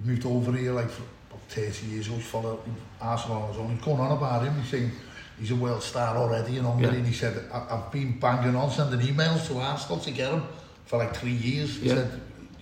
[0.02, 2.16] he moved over here like for about 30 years ago.
[2.16, 2.60] He's followed
[3.00, 3.70] Arsenal on his own.
[3.76, 4.60] He's going on about him.
[4.60, 4.92] He's saying
[5.40, 6.88] he's a world star already in Hungary.
[6.90, 6.96] Yeah.
[6.98, 10.44] And he said, I've been banging on, sending emails to Arsenal to get him
[10.86, 11.78] for like three years.
[11.78, 11.94] He Yeah.
[11.96, 12.22] said,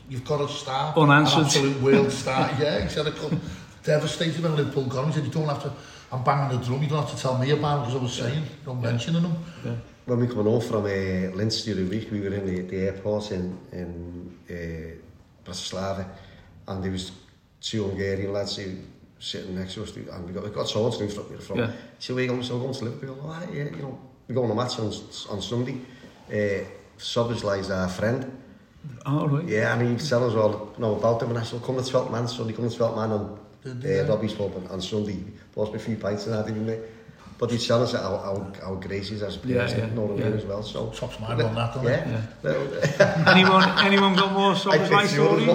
[0.09, 0.93] you've got a star.
[0.97, 1.39] Unanswered.
[1.39, 2.49] An absolute world star.
[2.59, 3.39] yeah, he said, I could
[3.87, 5.07] devastated when Liverpool got him.
[5.07, 5.71] He said, you don't have to,
[6.11, 8.13] I'm banging the drum, you don't have to tell me about it because I was
[8.13, 9.81] saying, don't mentioning him.
[10.05, 12.77] When we coming home from uh, Linz the other week, we were in the, the
[12.87, 16.05] airport in, in uh, Bratislava,
[16.67, 17.11] and there was
[17.59, 18.77] two Hungarian lads who
[19.19, 21.71] sitting next to us, and we got, we got to do from, from Yeah.
[21.97, 24.53] so we're going, so we're going to Liverpool, oh, yeah, you know, we're going to
[24.53, 24.93] a match on,
[25.29, 25.77] on Sunday,
[26.29, 26.63] uh,
[26.97, 28.31] Soboslai's our friend,
[29.05, 29.45] Oh, right.
[29.45, 31.89] Yeah, and he'd tell us all you know, about them, and I said, come to
[31.89, 35.23] 12 man, Sunday, come to 12 man on uh, e, Robbie's pub on, on Sunday.
[35.53, 36.77] Bought me a few pints and that, didn't he?
[37.37, 39.85] But he'd tell us how, how, how great he is as a player, yeah, yeah,
[39.85, 40.25] you know what yeah.
[40.25, 40.63] I mean, as well.
[40.63, 42.21] So, Socks my on that, yeah.
[42.43, 42.49] yeah.
[42.49, 45.49] Uh, anyone, anyone got more socks as my stories?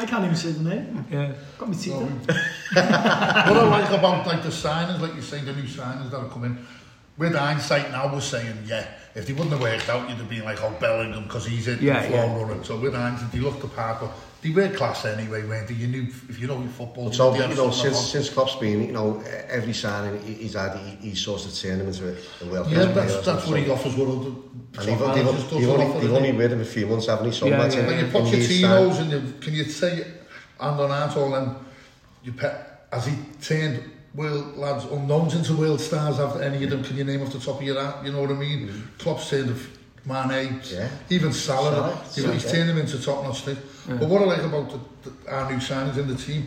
[0.00, 1.04] I can't even say the name.
[1.10, 1.32] Yeah.
[1.58, 2.04] Got me teeth oh.
[2.72, 6.28] What I like about like the signings, like you say, the new signings that are
[6.28, 6.64] coming,
[7.18, 10.44] with hindsight now we're saying, yeah, if they wouldn't have worked out, you'd have been
[10.44, 12.42] like, oh, Bellingham, because he's in Yeah, the floor yeah.
[12.42, 12.64] running.
[12.64, 15.74] So with hindsight, they looked the park, but they were class anyway, weren't they?
[15.74, 18.54] You knew, if you know your football, So, they you know, since, about- since Klopp's
[18.56, 22.08] been, you know, every signing he- he's had, he, he's sort of turned him into
[22.08, 23.34] a, a world Yeah, class that's, player.
[23.36, 26.36] that's what he offers what other And top they've, they've, they've, only, they've only he?
[26.38, 27.32] with him a few months, haven't he?
[27.32, 29.10] So Yeah, much yeah, in- Like your in his Pochettino's time.
[29.10, 29.94] and you, can you say,
[30.60, 31.66] hand on heart, all them,
[32.22, 33.82] you pet, has he turned
[34.18, 36.82] world lads, unknowns into world stars after any of them.
[36.82, 38.04] Can you name off the top of your hat?
[38.04, 38.60] You know what I mean?
[38.60, 38.68] Mm.
[38.68, 38.98] -hmm.
[38.98, 39.60] Klopp's turned of
[40.04, 40.88] Mane, yeah.
[41.10, 41.74] even Salah.
[41.74, 42.04] Salah.
[42.04, 42.34] He's, Salah.
[42.34, 43.46] he's turned them into top-notch.
[43.46, 43.54] Yeah.
[44.00, 46.46] But what I like about the, the, our new signings in the team,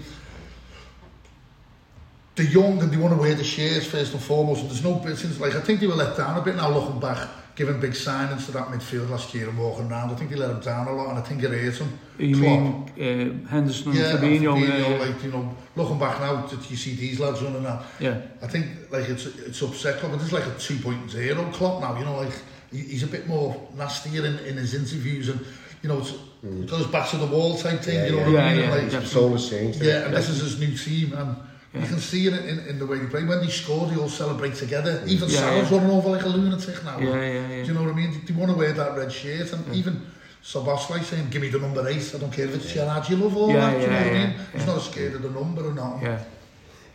[2.36, 4.62] they're young and they want to wear the shares first and foremost.
[4.62, 5.40] And there's no business.
[5.40, 8.46] Like, I think they were let down a bit now looking back giving big signings
[8.46, 10.12] to that midfield last year and walking around.
[10.12, 12.00] I think he let him down a lot and I think it hurt him.
[12.18, 12.98] You Klopp.
[12.98, 14.60] mean uh, Henderson and yeah, Fabinho?
[14.60, 14.98] Yeah, yeah.
[14.98, 17.84] like, you know, looking back now that you see these lads running that.
[18.00, 18.22] Yeah.
[18.42, 22.18] I think like it's it's upset Klopp it's like a 2.0 Klopp now, you know,
[22.18, 22.34] like
[22.72, 25.46] he's a bit more nastier in, in his interviews and
[25.82, 26.12] you know, it's,
[26.46, 26.64] mm.
[26.64, 28.54] it goes back to the wall type thing, yeah, you know yeah, what yeah, I
[28.54, 28.64] mean?
[28.64, 29.58] Yeah, like, yeah, absolutely.
[29.60, 30.20] Yeah, and yeah.
[30.20, 31.36] this is his new team and
[31.74, 33.24] You can see it in, in, in the way they play.
[33.24, 35.04] When they score, they all celebrate together.
[35.08, 35.78] Even yeah, Salah's yeah.
[35.78, 37.00] running over like a lunatic now.
[37.00, 37.62] Yeah, yeah, yeah.
[37.62, 38.12] Do you know what I mean?
[38.12, 39.54] They, they want to wear that red shirt.
[39.54, 39.74] And yeah.
[39.76, 40.06] even
[40.44, 42.12] Soboslai saying, give me the number eight.
[42.14, 42.84] I don't care if it's yeah.
[42.84, 43.10] Gerard.
[43.10, 43.72] You love all yeah, that.
[43.72, 44.36] Do you yeah, know what yeah, I mean?
[44.38, 44.58] Yeah.
[44.58, 46.02] He's not scared of the number or not.
[46.02, 46.24] Yeah.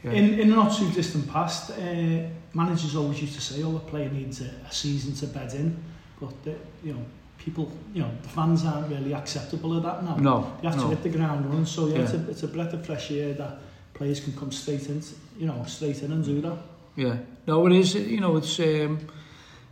[0.05, 0.11] Yeah.
[0.11, 3.81] In, in the not too distant past, uh, managers always used to say, oh, the
[3.81, 5.83] player needs a, a season to bed in.
[6.21, 7.05] But, the, you know,
[7.39, 10.17] people, you know, the fans aren't really acceptable of that now.
[10.17, 10.85] No, You have no.
[10.85, 11.65] to hit the ground running.
[11.65, 12.03] So, yeah, yeah.
[12.03, 13.59] It's, a, it's a breath of fresh air that
[13.97, 15.03] players can come straight in,
[15.39, 16.59] you know, straight in and do that.
[16.97, 17.17] Yeah.
[17.47, 18.99] No, it is, you know, it's, um,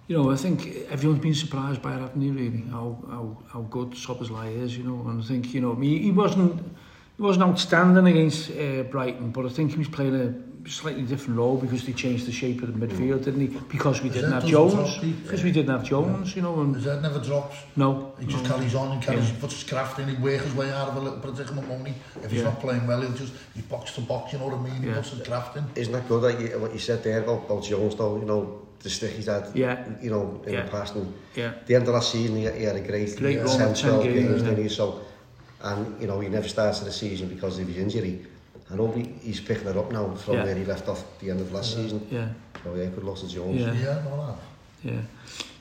[0.09, 3.61] you know, I think everyone's been surprised by it, haven't they, really, how, how, how
[3.63, 6.63] good Soboslai is, you know, and I think, you know, he, he wasn't,
[7.17, 10.35] he wasn't outstanding against uh, Brighton, but I think he was playing a
[10.71, 13.47] slightly different role because they changed the shape of the midfield, didn't he?
[13.69, 14.95] Because we didn't have Jones.
[14.97, 16.35] he- Because we didn't have Jones.
[16.35, 17.57] You know, and head never drops.
[17.77, 18.51] no, He just no.
[18.51, 19.37] carries on and carries, Yeah.
[19.41, 21.95] puts his craft in, he works his way out of a little predicament money.
[22.23, 22.49] If he's Yeah.
[22.49, 24.83] not playing well, he'll just, he's box to box, you know what I mean?
[24.83, 24.95] He Yeah.
[24.97, 25.65] puts his craft in.
[25.75, 28.61] Isn't that good, like you, what you said there about, about Jones, though, you know,
[28.83, 29.85] the stick he's had, Yeah.
[30.03, 30.63] you know, in Yeah.
[30.65, 30.95] the past.
[30.95, 31.53] And Yeah.
[31.67, 33.91] the end of last season, he, he had a great, Great uh, run, 10, 10
[33.91, 34.49] 12 games, games, yeah.
[34.49, 34.69] didn't he?
[34.69, 35.01] So,
[35.63, 38.27] and, you know, he never started the season because of his injury.
[38.75, 40.45] I know he, he's picking it up now from Yeah.
[40.45, 42.05] where he left off at the end of last season.
[42.11, 42.29] Yeah.
[42.65, 43.61] So, yeah, good luck to Jones.
[43.61, 43.73] Yeah.
[43.73, 44.39] Yeah, no, no.
[44.83, 45.01] Yeah.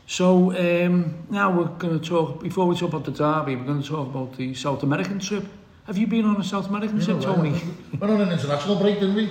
[0.08, 3.84] So um, now we're going to talk, before we talk about the derby, we're going
[3.84, 5.46] to talk about the South American trip.
[5.86, 7.52] Have you been on a South American trip, Tony?
[8.00, 9.30] Went on an international break, didn't we?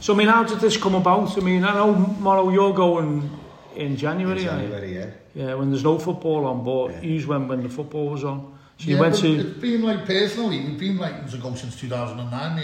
[0.00, 1.36] So, I mean, how did this come about?
[1.36, 3.28] I mean, I know, Morrow, you're going
[3.74, 4.46] in January, In?
[4.46, 5.06] January, yeah.
[5.34, 7.00] Yeah, when there's no football on, but Yeah.
[7.02, 8.58] you just went when the football was on.
[8.80, 9.40] You yeah, went to...
[9.40, 12.56] It's been like personally, we've been like to go since 2009.
[12.56, 12.62] Me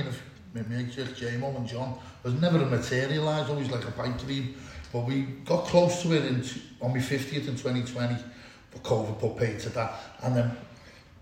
[0.54, 1.98] and me, me, J-Mo and John.
[2.24, 4.54] It was never materialised, always like a pipe dream.
[4.92, 6.42] But we got close to it in,
[6.80, 8.16] on my 50th in 2020.
[8.70, 10.00] But COVID put paid to that.
[10.22, 10.56] And then,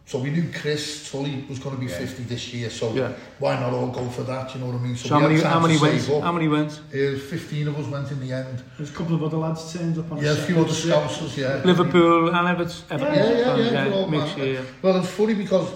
[0.07, 2.69] so we knew Chris Tully was going to be 50 this year.
[2.71, 3.13] So Yeah.
[3.39, 4.55] why not all go for that?
[4.55, 4.97] You know what I mean?
[4.97, 6.25] So how we had many, time how many save went?
[6.25, 6.73] How many went?
[6.93, 8.63] Uh, 15 of us went in the end.
[8.77, 11.29] There's a couple of other lads turned up on Yeah, a few other separate trip.
[11.31, 11.63] scousers, yeah.
[11.65, 12.83] Liverpool and Everton.
[12.91, 13.15] Everton.
[13.15, 13.57] Yeah, yeah, yeah.
[13.57, 14.49] yeah, they're all mixed, mad.
[14.49, 14.61] yeah.
[14.83, 15.69] Well, it's funny because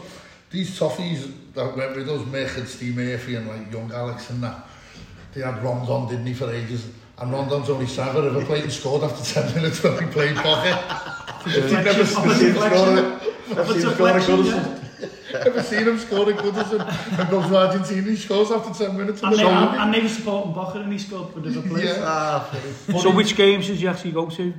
[0.51, 4.43] these toffees that went with us, Mick and Steve Murphy and like young Alex and
[4.43, 4.67] that,
[5.33, 6.87] they had Rondon, didn't he, for ages.
[7.19, 10.79] And Rondon's only Saver ever played and scored after 10 minutes when we played pocket.
[11.47, 12.35] You've never Deflection,
[13.21, 14.85] seen Ever seen him score a Goodison?
[15.35, 17.19] Ever seen him score a Goodison?
[17.19, 19.23] And goes to Argentina, he scores after 10 minutes.
[19.23, 21.85] And, they, and, and they were supporting Bocher and he scored for the place.
[21.85, 22.05] Yeah.
[22.05, 22.55] Ah,
[23.01, 24.55] so which games did you actually go to?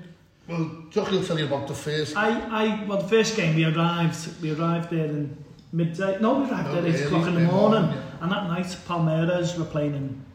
[0.47, 2.17] Well, Jock, will tell you about the first.
[2.17, 5.37] I, I, well, the first game we arrived, we arrived there in
[5.71, 6.19] midday.
[6.19, 7.81] No, we arrived no, at 8 o'clock in the morning.
[7.81, 8.21] morning yeah.
[8.21, 10.25] And that night, Palmeiras were playing in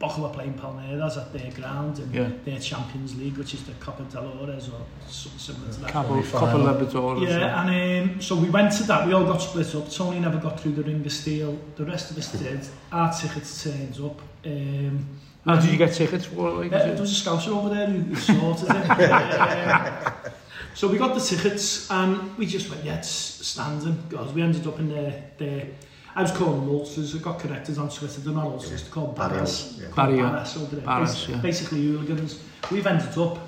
[0.00, 2.30] Bochum are playing Palmeiras at their ground and yeah.
[2.46, 5.90] their Champions League, which is the Copa del Ores or similar to that.
[5.90, 7.28] Copa Libertadores.
[7.28, 9.06] Yeah, and um, so we went to that.
[9.06, 9.90] We all got split up.
[9.90, 11.58] Tony never got through the ring of steel.
[11.76, 12.66] The rest of us did.
[12.90, 14.22] Our tickets turned up.
[14.46, 15.06] Um,
[15.44, 16.32] How did you get tickets?
[16.32, 18.90] What, like, yeah, there was a scouser over there who, who sorted it.
[19.00, 20.32] um,
[20.72, 24.02] so we got the tickets and we just went, yeah, it's standing.
[24.08, 25.66] Because we ended up in the, the
[26.14, 27.14] I was calling them ulcers.
[27.14, 28.20] I got corrected on Twitter.
[28.20, 28.70] They're not ulcers.
[28.70, 28.76] Yeah.
[28.78, 29.78] They're called Barras.
[29.80, 29.88] Yeah.
[29.94, 30.44] Barrier.
[30.84, 31.36] Barras, yeah.
[31.36, 32.42] Basically hooligans.
[32.70, 33.38] We've ended up,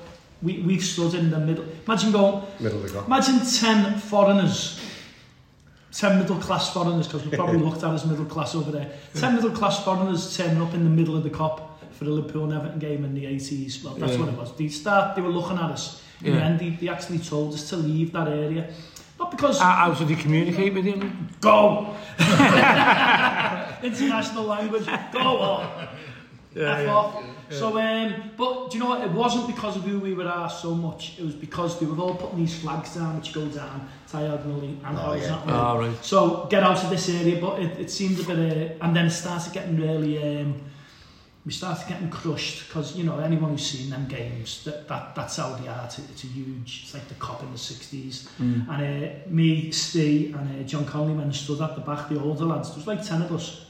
[0.43, 1.65] we, we've stood in the middle.
[1.87, 4.81] Imagine going, middle of imagine 10 foreigners
[5.93, 8.91] 10 middle class foreigners, because we probably looked at as middle class over there.
[9.15, 12.45] 10 middle class foreigners turning up in the middle of the cop for the Liverpool
[12.45, 13.85] and Everton game in the 80s.
[13.85, 14.19] Well, that's yeah.
[14.19, 14.57] what it was.
[14.57, 16.03] They start, they were looking at us.
[16.21, 16.33] Yeah.
[16.33, 18.73] And then they, they actually told us to leave that area.
[19.23, 21.29] Not because How, how did he communicate with him?
[21.41, 21.95] go
[23.83, 25.89] international language go on
[26.57, 27.25] F off.
[27.51, 29.03] So, um, but do you know what?
[29.03, 31.19] It wasn't because of who we were at so much.
[31.19, 34.99] It was because they were all putting these flags down, which go down diagonally and
[34.99, 35.43] Oh, yeah.
[35.47, 36.05] Oh, right.
[36.05, 37.41] So get out of this area.
[37.41, 40.41] But it, it seemed a bit, uh, and then it started getting really.
[40.41, 40.61] Um,
[41.45, 45.37] we started getting crushed because you know anyone who's seen them games that, that that's
[45.37, 45.85] how they are.
[45.87, 46.81] It's, a- it's a huge.
[46.85, 48.29] It's like the Kop in the sixties.
[48.39, 52.45] And uh, me, Steve, and uh, John Conley when stood at the back, the older
[52.45, 52.69] lads.
[52.69, 53.67] There was like ten of us.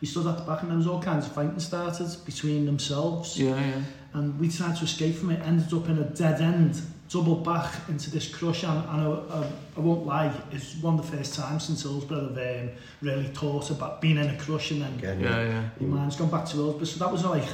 [0.00, 3.38] We stood at the back and there was all kinds of fighting started between themselves.
[3.40, 3.80] Yeah, yeah.
[4.12, 5.40] And we tried to escape from it.
[5.46, 8.64] Ended up in a dead end, double back into this crush.
[8.64, 12.34] And, and I, I, I won't lie, it's one of the first times since Hillsborough
[12.34, 12.70] have um,
[13.02, 15.68] really taught about being in a crush and then Again, Yeah, yeah.
[15.80, 16.84] your mind's gone back to Hillsborough.
[16.86, 17.44] So that was like,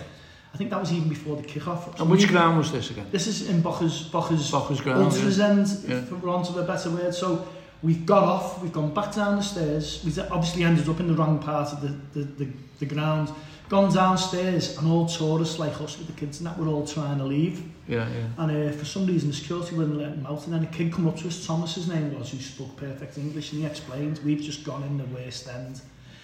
[0.53, 2.01] I think that was even before the kick-off.
[2.01, 3.07] And which ground was this again?
[3.11, 5.49] This is in Bochers, Bochers, Bochers ground, Ultras yeah.
[5.49, 6.01] end, Yeah.
[6.03, 7.15] for want of a better word.
[7.15, 7.47] So
[7.83, 10.03] we've got off, we've gone back down the stairs.
[10.05, 12.49] We've obviously ended up in the wrong part of the, the, the,
[12.81, 13.31] the ground.
[13.69, 17.19] Gone downstairs and all tourists like us with the kids and that were all trying
[17.19, 17.63] to leave.
[17.91, 18.27] Yeah, yeah.
[18.43, 20.45] And uh, for some reason the security wouldn't let him out.
[20.47, 23.19] And then a kid come up to us, Thomas his name was, who spoke perfect
[23.19, 25.81] English, and he explained, we've just gone in the worst end.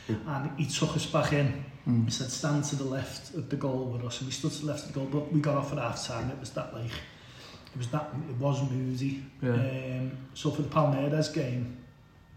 [0.08, 1.64] And he took us back in.
[2.04, 4.20] He said, stand to the left of the goal with us.
[4.20, 6.06] And we stood to the left of the goal, but we got off at half
[6.06, 6.30] time.
[6.30, 9.22] It was that like, it was that, it was moody.
[9.42, 9.50] Yeah.
[9.50, 11.76] Um, so for the Palmeiras game,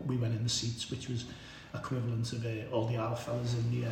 [0.06, 1.26] we went in the seats, which was
[1.74, 3.92] equivalent of uh, all the other fellas in the uh,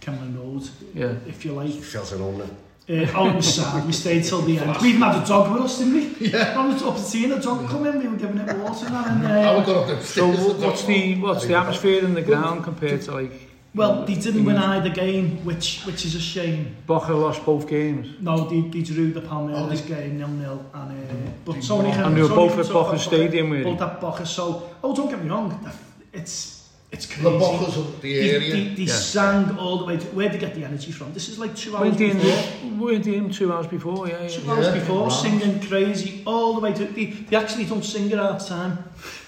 [0.00, 1.14] Kemlyn Road, Yeah.
[1.26, 1.72] if you like.
[1.72, 2.50] Feels it on there.
[2.90, 4.80] uh, on Sam, we stayed till the end.
[4.80, 6.28] We even had a dog with us, didn't we?
[6.28, 6.58] Yeah.
[6.58, 7.68] On the top of the scene, a dog yeah.
[7.68, 9.06] come in, we were giving it water and that.
[9.08, 13.02] And, uh, would got up So what's the, what's the atmosphere in the ground compared
[13.02, 13.32] to like...
[13.74, 14.62] Well, they didn't win mm.
[14.62, 16.74] either game, which which is a shame.
[16.86, 18.08] Boca lost both games.
[18.18, 20.64] No, they, they drew the Palmeiras oh, game 0-0.
[20.74, 23.64] And, uh, but Sony And we were both at Boca Stadium, really.
[23.64, 24.70] Both at Boca, so...
[24.82, 25.70] Oh, don't get me wrong,
[26.12, 26.57] it's
[26.90, 27.22] it's crazy.
[27.22, 28.52] The Bochers of the They, area.
[28.52, 28.92] they, they Yeah.
[28.94, 31.12] sang all the way to, where'd they get the energy from?
[31.12, 32.70] This is like two hours Weren't they in, before.
[32.86, 34.08] weren't they in two hours before?
[34.08, 34.52] Yeah, Two yeah.
[34.52, 34.74] hours Yeah.
[34.74, 35.08] before, Wow.
[35.10, 36.84] singing crazy all the way to.
[36.86, 38.78] They, they actually don't sing at half time,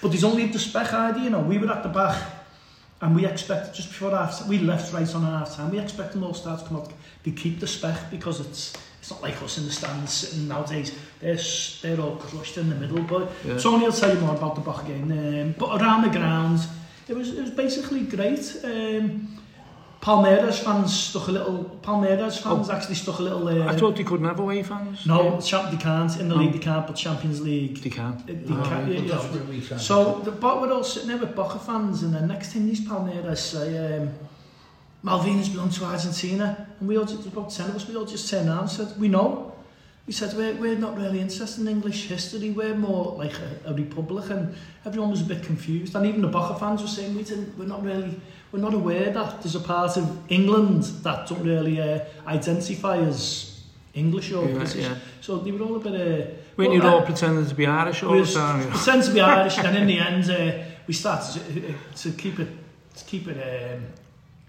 [0.01, 1.39] but there's only at the spec idea, you know.
[1.41, 2.17] We were at the back
[3.01, 5.69] and we expected just before half we left right on half time.
[5.71, 6.91] We expect them all start to come out.
[7.23, 10.91] They keep the spec because it's it's not like us in the stands sitting nowadays.
[11.19, 11.37] They're
[11.83, 13.01] they're all crushed in the middle.
[13.03, 13.57] But Yeah.
[13.59, 15.11] Tony will tell you more about the Bach game.
[15.11, 16.59] Um, but around the ground,
[17.07, 18.57] it was, it was basically great.
[18.63, 19.37] Um,
[20.01, 21.79] Palmeiras fans stuck a little.
[21.83, 22.55] Palmeiras oh.
[22.55, 22.73] fans oh.
[22.73, 23.47] actually stuck a little.
[23.47, 25.05] Uh, I thought they couldn't have away fans.
[25.05, 25.39] No, yeah.
[25.41, 26.41] champ, they can't in the no.
[26.41, 26.53] league.
[26.53, 28.23] They can't, but Champions League they can.
[28.25, 29.03] They oh, can't, Right.
[29.03, 29.77] Yeah, yeah.
[29.77, 32.81] So the but we're all sitting there with Boca fans, and the next thing these
[32.81, 34.11] Palmeiras say, um,
[35.05, 38.27] Malvinas belong to Argentina, and we all just about ten of us, we all just
[38.27, 39.50] turned around and said, we know.
[40.07, 42.49] We said we're, we're not really interested in English history.
[42.49, 45.95] We're more like a, a republic, and everyone was a bit confused.
[45.95, 47.57] And even the Boca fans were saying we didn't.
[47.57, 48.19] We're not really.
[48.51, 53.61] We're not aware that there's a part of England that don't really uh, identify as
[53.93, 54.75] English or Yeah, British.
[54.75, 54.95] yeah.
[55.21, 55.93] So they were all a bit.
[55.93, 58.69] Uh, you well, all uh, pretending to be Irish all the time?
[58.71, 62.49] pretend to be Irish, and in the end, uh, we started to, to keep it
[62.95, 63.85] to keep it um,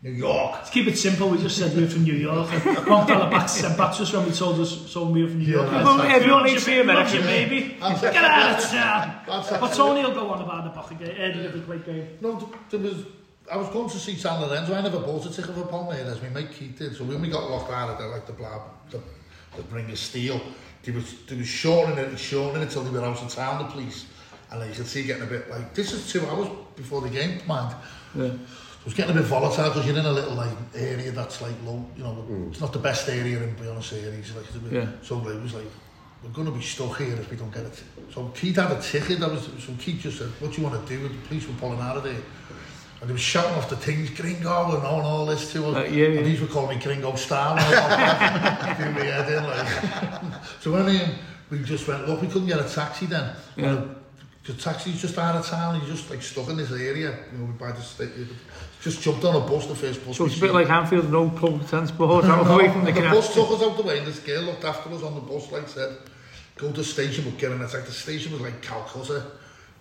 [0.02, 0.64] New York.
[0.64, 1.28] to keep it simple.
[1.28, 2.52] We just said we were from New York.
[2.52, 5.28] And one fella back said back to us when we told us so we were
[5.28, 5.70] from New York.
[5.70, 7.48] Yeah, Well, that's everyone loves needs to be loves you, American.
[7.48, 7.76] baby.
[7.78, 9.20] Get out of town.
[9.26, 9.76] But it.
[9.76, 11.10] Tony will go on about the Boca game.
[11.14, 12.08] Uh, the Liverpool game.
[12.20, 13.04] No, there was.
[13.50, 14.74] I was going to see San Lorenzo.
[14.74, 16.20] I never bought a ticket for Palmeiras.
[16.22, 16.96] My mate Keith did.
[16.96, 19.00] So when we got locked out of there, like the blab, the,
[19.56, 20.40] the bring of steel,
[20.82, 23.64] they was they was shortening it and shortening it till they were out of town.
[23.64, 24.06] The police,
[24.50, 27.08] and like, you could see getting a bit like this is two hours before the
[27.10, 27.74] game, mind.
[28.16, 28.30] Yeah.
[28.82, 31.54] So it's getting a bit volatile because you're in a little like area that's like
[31.64, 34.34] low, you know, it's not the best area in Buenos Aires.
[34.34, 34.88] Like, it's a bit, Yeah.
[35.02, 35.66] So it was like,
[36.24, 37.80] we're going to be stuck here if we don't get it.
[38.12, 39.20] So Keith had a ticket.
[39.20, 41.46] That was so Keith just said, "What do you want to do?" And the police
[41.46, 42.22] were pulling out of there,
[43.00, 45.76] and they were shouting off the things, "Gringo" and all, and all this to us.
[45.76, 46.18] Uh, yeah, yeah.
[46.18, 47.56] And these were calling me Gringo Star.
[47.56, 50.44] when I was doing my head in, like.
[50.60, 51.14] so when um,
[51.50, 53.36] we just went, look, we couldn't get a taxi then.
[53.56, 53.66] Yeah.
[53.66, 53.96] And
[54.44, 55.80] the taxi's just out of town.
[55.80, 58.10] He's just like stuck in this area, you know, by the state.
[58.82, 60.16] Just jumped on a bus, the first bus.
[60.16, 60.54] So it's a bit seen.
[60.54, 63.82] like Anfield, no public transport, out away from the the bus took us out the
[63.84, 65.96] way and this girl looked after us on the bus like said
[66.56, 69.24] go to the station but get in it's like the station was like Calcutta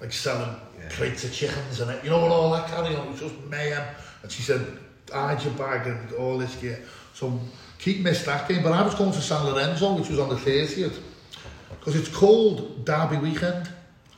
[0.01, 0.55] like selling
[0.89, 3.07] crates of chickens and it, you know, and all that carry on.
[3.07, 3.87] It was just mayhem.
[4.23, 4.65] And she said,
[5.11, 6.83] hide your bag and all this gear.
[7.13, 7.39] So
[7.77, 8.63] keep missed that game.
[8.63, 10.99] But I was going to San Lorenzo, which was on the 30th.
[11.69, 13.69] Because it's called Derby Weekend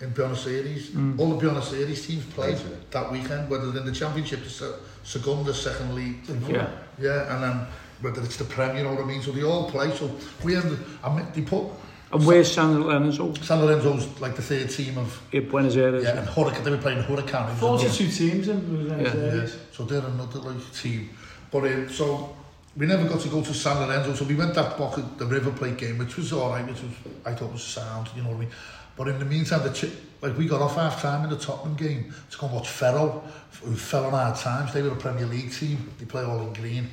[0.04, 0.90] in Buenos Aires.
[0.90, 1.20] Mm.
[1.20, 2.58] All the Buenos Aires teams played
[2.92, 6.18] that weekend, whether they're in the Championship, the se- Segunda, second league.
[6.48, 6.68] Yeah.
[7.00, 7.68] Yeah, and then
[8.02, 9.22] whether it's the Premier, you know what I mean?
[9.22, 9.92] So they all play.
[9.96, 10.12] So
[10.44, 11.64] we ended, I mean, they put
[12.12, 13.34] And where's San Lorenzo?
[13.42, 16.04] San Lorenzo's like the third team of In Buenos Aires.
[16.04, 16.64] yeah, and Hurricane.
[16.64, 17.48] They were playing Hurricane.
[17.50, 19.20] It was 42 teams in Buenos Yeah.
[19.22, 19.56] Aires.
[19.56, 21.10] Yeah, so they're another like team.
[21.52, 22.36] But um, so
[22.78, 25.26] we never got to go to San Lorenzo, so we went that block at the
[25.26, 26.92] River Plate game, which was all right, which was
[27.26, 28.50] I thought was sound, you know what I mean.
[28.96, 31.76] But in the meantime, the chi- like we got off half time in the Tottenham
[31.76, 33.24] game to come watch Ferro,
[33.64, 34.74] who fell on hard times.
[34.74, 35.90] They were a Premier League team.
[36.00, 36.90] They play all in green.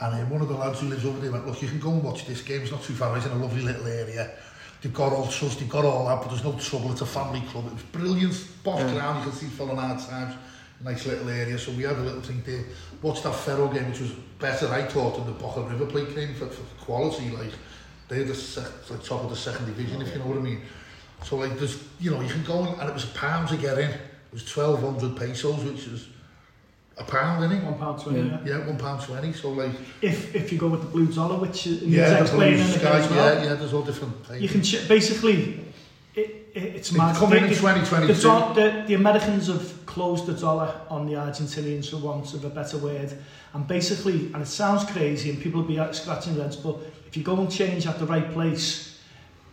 [0.00, 1.90] And uh, one of the lads who lives over there went, look, you can go
[1.90, 2.62] and watch this game.
[2.62, 3.16] It's not too far.
[3.16, 4.30] It's in a lovely little area.
[4.80, 6.92] They've got all trust, they've got all that, but there's no trouble.
[6.92, 7.66] It's a family club.
[7.66, 8.46] It was brilliant.
[8.62, 8.94] Boss yeah.
[8.94, 10.36] ground, you can see fell on hard times.
[10.84, 11.58] Nice little area.
[11.58, 12.64] So we had a little thing there.
[13.02, 16.34] Watched that Ferro game, which was better, I thought, than the Bochum River Plate game
[16.34, 17.30] for, for quality.
[17.30, 17.50] Like,
[18.06, 20.62] they're the, se- like top of the second division, if you know what I mean.
[21.24, 23.56] So, like, there's, you know, you can go in, and it was a pound to
[23.56, 23.90] get in.
[23.90, 24.00] It
[24.32, 26.08] was 1,200 pesos, which is
[26.96, 27.64] a pound, isn't it?
[27.64, 28.20] One pound twenty.
[28.20, 28.40] Yeah.
[28.44, 28.58] Yeah.
[28.58, 29.32] Yeah, one pound twenty.
[29.32, 32.58] So, like, If if you go with the blue dollar, which is yeah, the blue
[32.58, 34.42] sky, as well, yeah, yeah, there's all different things.
[34.42, 35.64] you can ch- basically.
[36.14, 37.14] It, it, it's mad.
[37.14, 38.14] come in in The- 2022.
[38.14, 42.50] The, the, the Americans have closed the dollar on the Argentinians, for want of a
[42.50, 43.12] better word.
[43.54, 46.76] And basically, and it sounds crazy, and people will be scratching their heads, but
[47.06, 48.98] if you go and change at the right place,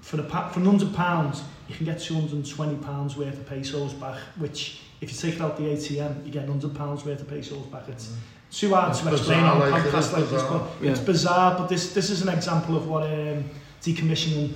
[0.02, 3.46] for the for hundred pounds, you can get two hundred and twenty pounds worth of
[3.48, 4.18] pesos back.
[4.38, 7.66] Which, if you take it out the ATM, you get hundred pounds worth of pesos
[7.68, 7.88] back.
[7.90, 8.14] It's
[8.52, 10.92] too hard It's to explain bizarre, on a like, it podcast like this, but Yeah.
[10.92, 11.58] it's bizarre.
[11.58, 13.44] But this this is an example of what um,
[13.82, 14.54] decommissioning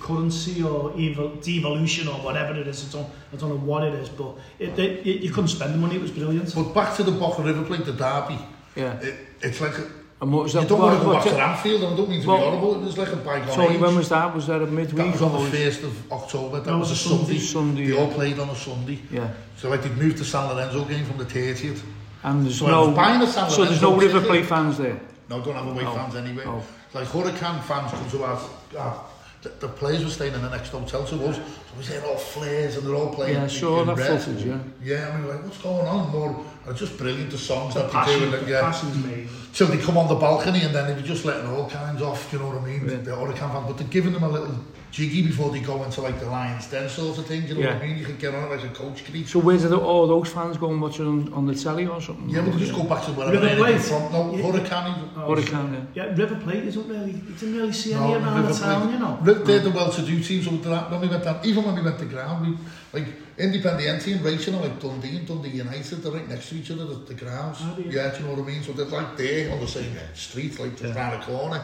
[0.00, 2.88] currency or evol- devolution or whatever it is.
[2.88, 5.74] I don't, I don't know what it is, but it, it, you you couldn't spend
[5.74, 5.96] the money.
[5.96, 6.54] It was brilliant.
[6.54, 8.38] But back to the Boca River Plate, the derby.
[8.76, 8.98] Yeah.
[9.00, 10.68] It, it's like, a, And what was you that?
[10.68, 12.36] don't want to go what- back to what- Anfield, and I don't mean to Well,
[12.38, 13.80] be horrible, it was like a bygone Sorry, age.
[13.80, 14.34] when was that?
[14.34, 15.12] Was that a That midweek?
[15.12, 17.38] was on or the was- 1st of October, that, That was, was a a Sunday.
[17.38, 17.38] Sunday.
[17.38, 18.00] Sunday, They yeah.
[18.00, 18.98] all played on a Sunday.
[19.12, 19.28] Yeah.
[19.56, 21.82] So like they'd moved to San Lorenzo game from the 30th.
[22.24, 22.94] And there's So I was no.
[22.94, 24.28] buying a San So there's Lorenzo no River ticket.
[24.28, 25.00] Plate fans there.
[25.30, 25.92] No, don't have away Oh.
[25.94, 26.42] fans anyway.
[26.46, 26.62] Oh.
[26.94, 28.40] Like Hurricane fans come to our,
[28.76, 29.00] our
[29.42, 31.38] the, the players were staying in the next hotel to us.
[31.80, 33.34] So we saying all flares and they're all playing.
[33.34, 34.20] Yeah, I in- saw in that red.
[34.20, 34.58] footage, yeah.
[34.82, 36.10] Yeah, I mean, like, what's going on?
[36.10, 37.98] More, and it's just brilliant, the songs The that they do.
[37.98, 38.60] passion, And, the the- yeah.
[38.60, 39.28] passion's amazing.
[39.52, 42.28] So they come on the balcony and then they were just letting all kinds off,
[42.32, 42.88] you know what I mean?
[42.88, 42.96] Yeah.
[42.96, 44.54] The Hurricane fans, but they're giving them a little
[44.90, 47.82] jiggy before they go into like the Lions Den sort of thing, you know what
[47.82, 47.98] I mean?
[47.98, 49.28] You can get on it like a coach creep.
[49.28, 52.00] So where's did all those fans go and watch it on, on the telly or
[52.00, 52.28] something?
[52.30, 53.80] Yeah, but they just go back to wherever River they're Plate.
[53.82, 54.12] from.
[54.12, 54.42] No, Yeah.
[54.50, 55.04] Hurricane.
[55.16, 57.10] Hurricane, oh, Yeah, River Plate isn't really.
[57.12, 58.92] You didn't really see any around River the town, Plate.
[58.94, 59.18] you know.
[59.44, 60.44] They're the well-to-do teams.
[60.46, 64.12] So that, when we went down, even when we went to ground, we like Independiente
[64.12, 66.02] and Racing are like Dundee and Dundee United.
[66.02, 66.86] They're right next to each other.
[66.86, 67.58] The, the grounds.
[67.60, 67.92] Oh, yeah.
[67.92, 68.62] yeah, do you know what I mean?
[68.62, 71.62] So they're right there on the same street, like just round the corner.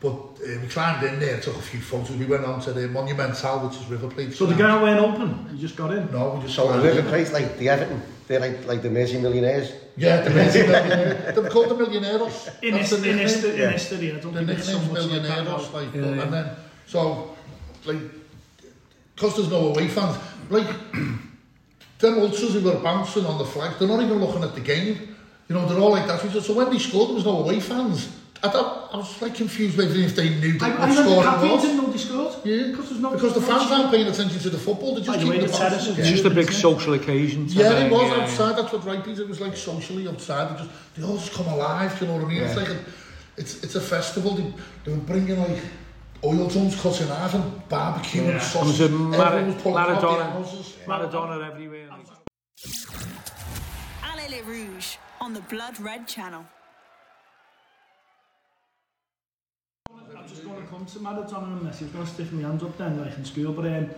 [0.00, 2.16] But uh, we climbed in there, took a few photos.
[2.16, 4.32] We went on to the Monumental, which is River Plate.
[4.32, 5.48] So the ground weren't open.
[5.52, 6.10] You just got in.
[6.12, 7.08] No, we just So the climbed River.
[7.08, 9.72] Plate, like the Everton, they're like, like the Mersey Millionaires.
[9.96, 11.34] Yeah, the Millionaires.
[11.34, 12.48] They're called the Millionaires.
[12.62, 12.82] In Yeah.
[12.82, 15.72] history, I don't the think it's so much like that.
[15.74, 16.22] Like, Yeah, yeah.
[16.22, 16.50] and then,
[16.86, 17.36] so,
[17.84, 18.00] like,
[19.18, 20.16] because there's no away fans,
[20.48, 20.68] like,
[21.98, 25.16] them ultras who were bouncing on the flag, they're not even looking at the game.
[25.48, 26.20] You know, they're all like that.
[26.42, 28.12] So when they scored, there was no away fans.
[28.44, 31.10] I, thought, I was like confused maybe if they knew I, that I what remember
[31.10, 32.34] score the it didn't know they scored.
[32.44, 35.18] Yeah, Because there's no because the fans aren't paying attention to the football, they're just
[35.18, 37.46] By the way, the the terrace It's just a big social occasion.
[37.48, 38.56] Yeah, type it was yeah, outside.
[38.56, 39.18] That's what right is.
[39.18, 40.54] It was like socially outside.
[40.54, 42.00] They just they all just come alive.
[42.00, 42.42] You know what I mean?
[42.42, 42.78] It's like a,
[43.36, 44.34] it's it's a festival.
[44.36, 44.52] They,
[44.84, 45.60] they were bringing like
[46.24, 48.28] oil drums cut in half and barbecue Yeah.
[48.28, 48.80] and It was sausage.
[48.80, 50.76] a Mar- Everyone was pulling out the Maradona, houses.
[50.86, 51.88] Maradona everywhere.
[54.02, 56.44] Allez les Rouges on the Blood Red channel.
[59.90, 61.82] I'm just going to come to Maradona and Messi.
[61.82, 63.52] I was going to stiffen my hands up then, like in school.
[63.52, 63.90] But um,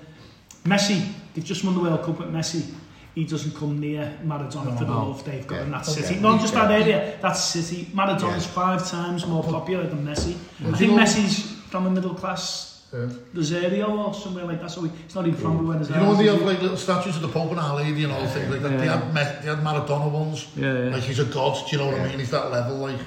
[0.65, 2.75] Messi, they've just won the World Cup with Messi.
[3.15, 5.09] He doesn't come near Maradona for the no.
[5.09, 5.63] love they've got Yeah.
[5.65, 6.03] in that Okay.
[6.03, 6.21] city.
[6.21, 6.77] Not just that Yeah.
[6.77, 7.87] area, that city.
[7.93, 10.37] Maradona's five times more popular than Messi.
[10.65, 13.07] I think know- Messi's from a middle class Yeah.
[13.33, 14.71] Rosario or somewhere like that.
[14.71, 17.29] So it's not even from Buenos You know they have like little statues of the
[17.29, 18.79] Pope and Our Lady and all things like that.
[18.79, 18.99] They Yeah.
[18.99, 20.39] had Me- they had Maradona ones.
[20.57, 20.95] Yeah, yeah.
[20.95, 21.55] Like he's a god.
[21.67, 22.19] Do you know what I mean?
[22.19, 22.77] He's that level.
[22.89, 22.99] Like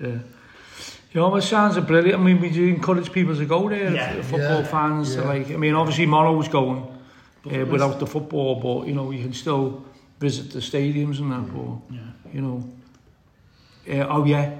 [0.00, 0.18] Yeah.
[1.12, 2.20] You know, it sounds brilliant.
[2.20, 4.22] I mean, we do encourage people to go there, Yeah.
[4.22, 4.74] football Yeah.
[4.74, 5.14] fans.
[5.14, 5.22] Yeah.
[5.32, 6.82] like, I mean, obviously Mono's going
[7.46, 9.84] uh, without the football, but you know, you can still
[10.20, 11.46] visit the stadiums and that.
[11.54, 12.00] But Yeah.
[12.34, 12.56] you know,
[13.88, 14.50] uh, oh yeah.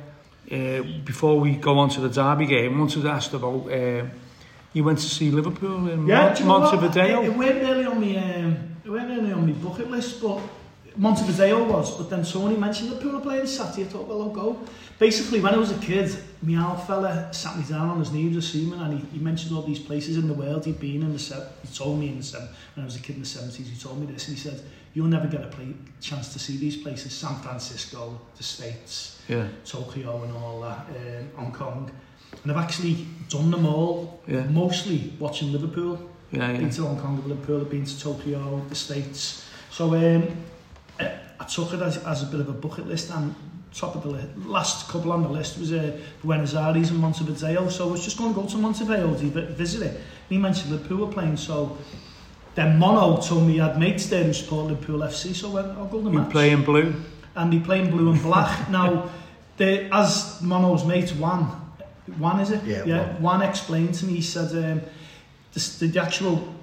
[0.50, 3.70] Uh, before we go on to the derby game, I wanted to ask about.
[3.70, 4.04] Uh,
[4.72, 6.58] you went to see Liverpool in Yeah, Mon- you know?
[6.60, 7.22] Montevideo.
[7.22, 10.38] It, it weren't really on my um, it weren't really on my bucket list, but
[10.96, 11.96] Montevideo was.
[11.96, 13.84] But then Tony mentioned the pool playing Saturday.
[13.84, 14.60] I thought, well, I'll go.
[14.98, 18.28] Basically, when I was a kid, my old fella sat me down on his knee,
[18.28, 21.02] was a seaman, and he, he mentioned all these places in the world he'd been
[21.02, 21.12] in.
[21.12, 23.28] The se- he told me in the se- when I was a kid in the
[23.28, 24.60] 70s, he told me this, and he said,
[24.94, 27.12] you'll never get a play, chance to see these places.
[27.12, 29.48] San Francisco, the States, Yeah.
[29.64, 31.90] Tokyo and all that, um, Hong Kong.
[32.42, 34.44] And I've actually done them all, Yeah.
[34.44, 35.98] mostly watching Liverpool.
[36.32, 39.44] Yeah, Been to Hong Kong, Liverpool, I've been to Tokyo, the States.
[39.70, 40.28] So um,
[41.00, 41.10] I,
[41.40, 43.34] I took it as, as a bit of a bucket list and
[43.74, 47.68] top of the list, last couple on the list was uh, Buenos Aires and Montevideo.
[47.68, 49.94] So I was just going to go to Montevideo to visit it.
[49.94, 50.00] And
[50.30, 51.76] he mentioned Liverpool were playing, so
[52.54, 55.86] then Mono told me had mates there who support Liverpool FC, so I went, I'll
[55.86, 56.94] go to the You match play in blue.
[57.36, 58.70] and Andy Plain blue and black.
[58.70, 59.10] now,
[59.56, 61.72] they, as Mono's mate, Juan,
[62.18, 62.64] Juan is it?
[62.64, 63.22] Yeah, yeah Juan.
[63.22, 64.80] Juan explained to me, he said, um,
[65.52, 66.54] the, the actual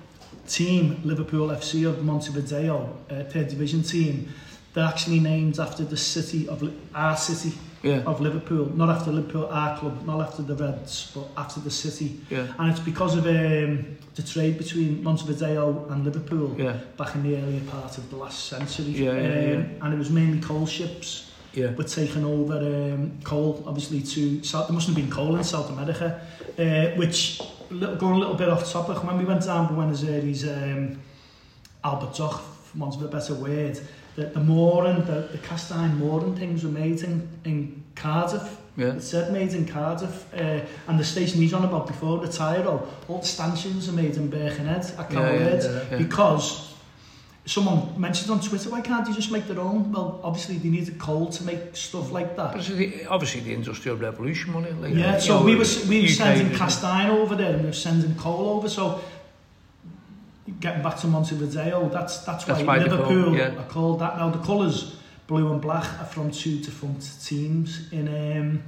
[0.48, 4.34] team, Liverpool FC of Montevideo, uh, third division team,
[4.74, 6.64] they're actually named after the city of
[6.96, 7.54] our city
[7.84, 8.02] Yeah.
[8.06, 12.22] of Liverpool, not after Liverpool our club, not after the Reds, but after the city.
[12.30, 12.48] Yeah.
[12.58, 16.78] And it's because of um, the trade between Montevideo and Liverpool Yeah.
[16.98, 18.86] back in the earlier part of the last century.
[18.92, 19.56] Yeah, yeah, yeah.
[19.58, 21.76] Um, And it was mainly coal ships Yeah.
[21.76, 25.70] were taking over um, coal, obviously, to South, there must have been coal in South
[25.70, 26.22] America,
[26.58, 30.04] uh, which, little, going a little bit off topic, when we went down to Buenos
[30.04, 30.98] Aires, um,
[31.84, 33.78] Albert Doch, for want of a better word,
[34.16, 38.60] the, the more and the, the cast iron more things were made in, in Cardiff.
[38.76, 38.98] Yeah.
[39.00, 40.34] Said made in Cardiff.
[40.34, 44.16] Uh, and the station he's on about before, the Tyrol, all the stanchions are made
[44.16, 45.14] in Birkenhead at Cowhead.
[45.14, 45.98] Yeah, yeah, yeah, yeah.
[45.98, 46.74] Because
[47.46, 49.92] someone mentioned on Twitter, why can't you just make their own?
[49.92, 52.54] Well, obviously they needed coal to make stuff like that.
[52.54, 54.82] But the, obviously the Industrial Revolution, wasn't it?
[54.82, 57.68] Like, yeah, so we were, we were UK sending cast iron over there and we
[57.68, 58.70] were sending coal over.
[58.70, 59.02] So
[60.60, 63.56] getting back to Montevideo, that's that's, that's why, why Liverpool call, yeah.
[63.56, 64.18] are called that.
[64.18, 68.64] Now the colours, blue and black, are from two defunct teams in um,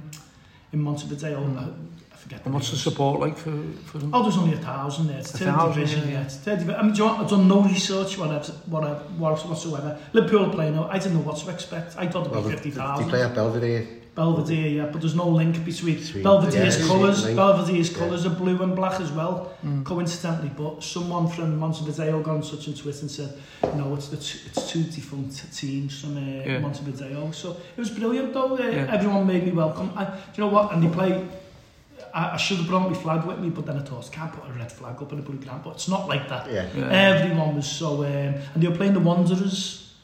[0.72, 1.40] in Montevideo.
[1.40, 1.88] Mm
[2.26, 2.44] forget.
[2.44, 4.10] And what's the support like for, for them?
[4.12, 5.18] Oh, there's only a thousand there.
[5.18, 6.20] It's a thousand, division, yeah.
[6.20, 6.28] yeah.
[6.28, 6.80] Third division.
[6.80, 9.98] I mean, do you know, I've done no research whatever, whatever, whatsoever.
[10.12, 11.96] Liverpool play now, I didn't know what to expect.
[11.96, 13.04] I thought about well, 50,000.
[13.04, 13.86] They play at Belvedere.
[14.14, 16.24] Belvedere, yeah, but there's no link between Sweet.
[16.24, 17.24] Belvedere's yeah, colours.
[17.26, 17.98] Belvedere's yeah.
[17.98, 19.84] colours are blue and black as well, mm.
[19.84, 20.50] coincidentally.
[20.56, 23.38] But someone from Montevideo got on such on Twitter and said,
[23.74, 26.60] "No, it's the t- it's two defunct teams from uh, yeah.
[26.60, 28.56] Montevideo." So it was brilliant, though.
[28.56, 28.90] Uh, yeah.
[28.90, 29.92] Everyone made me welcome.
[29.94, 30.72] I, do you know what?
[30.72, 31.28] And they play
[32.16, 34.32] I, I should have brought my flag with me, but then I thought, I can't
[34.32, 35.62] put a red flag up in a blue ground.
[35.64, 36.50] But it's not like that.
[36.50, 36.66] Yeah.
[36.74, 36.88] Yeah.
[36.90, 39.94] Everyone was so, um, and they were playing the Wanderers,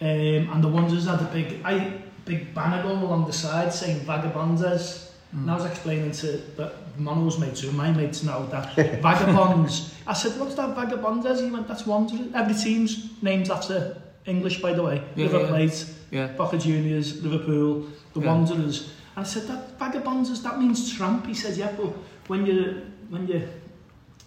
[0.00, 0.06] um,
[0.52, 5.04] and the Wanderers had a big, I, big banner going along the side saying Vagabondes.
[5.32, 6.26] And I was explaining to
[6.56, 9.94] the Mono's mates, who my mates now, that Vagabonds.
[10.06, 11.40] I said, what's that Vagabondes?
[11.40, 12.28] He went, that's Wanderers.
[12.34, 15.02] Every team's named after English, by the way.
[15.14, 15.48] Yeah, River yeah.
[15.48, 16.26] Plate, Yeah.
[16.28, 18.26] Boca Juniors, Liverpool, the Yeah.
[18.26, 18.90] Wanderers.
[19.16, 21.26] I said, that vagabonds, does that means tramp?
[21.26, 21.86] He says, yeah, but
[22.28, 23.48] when you, when you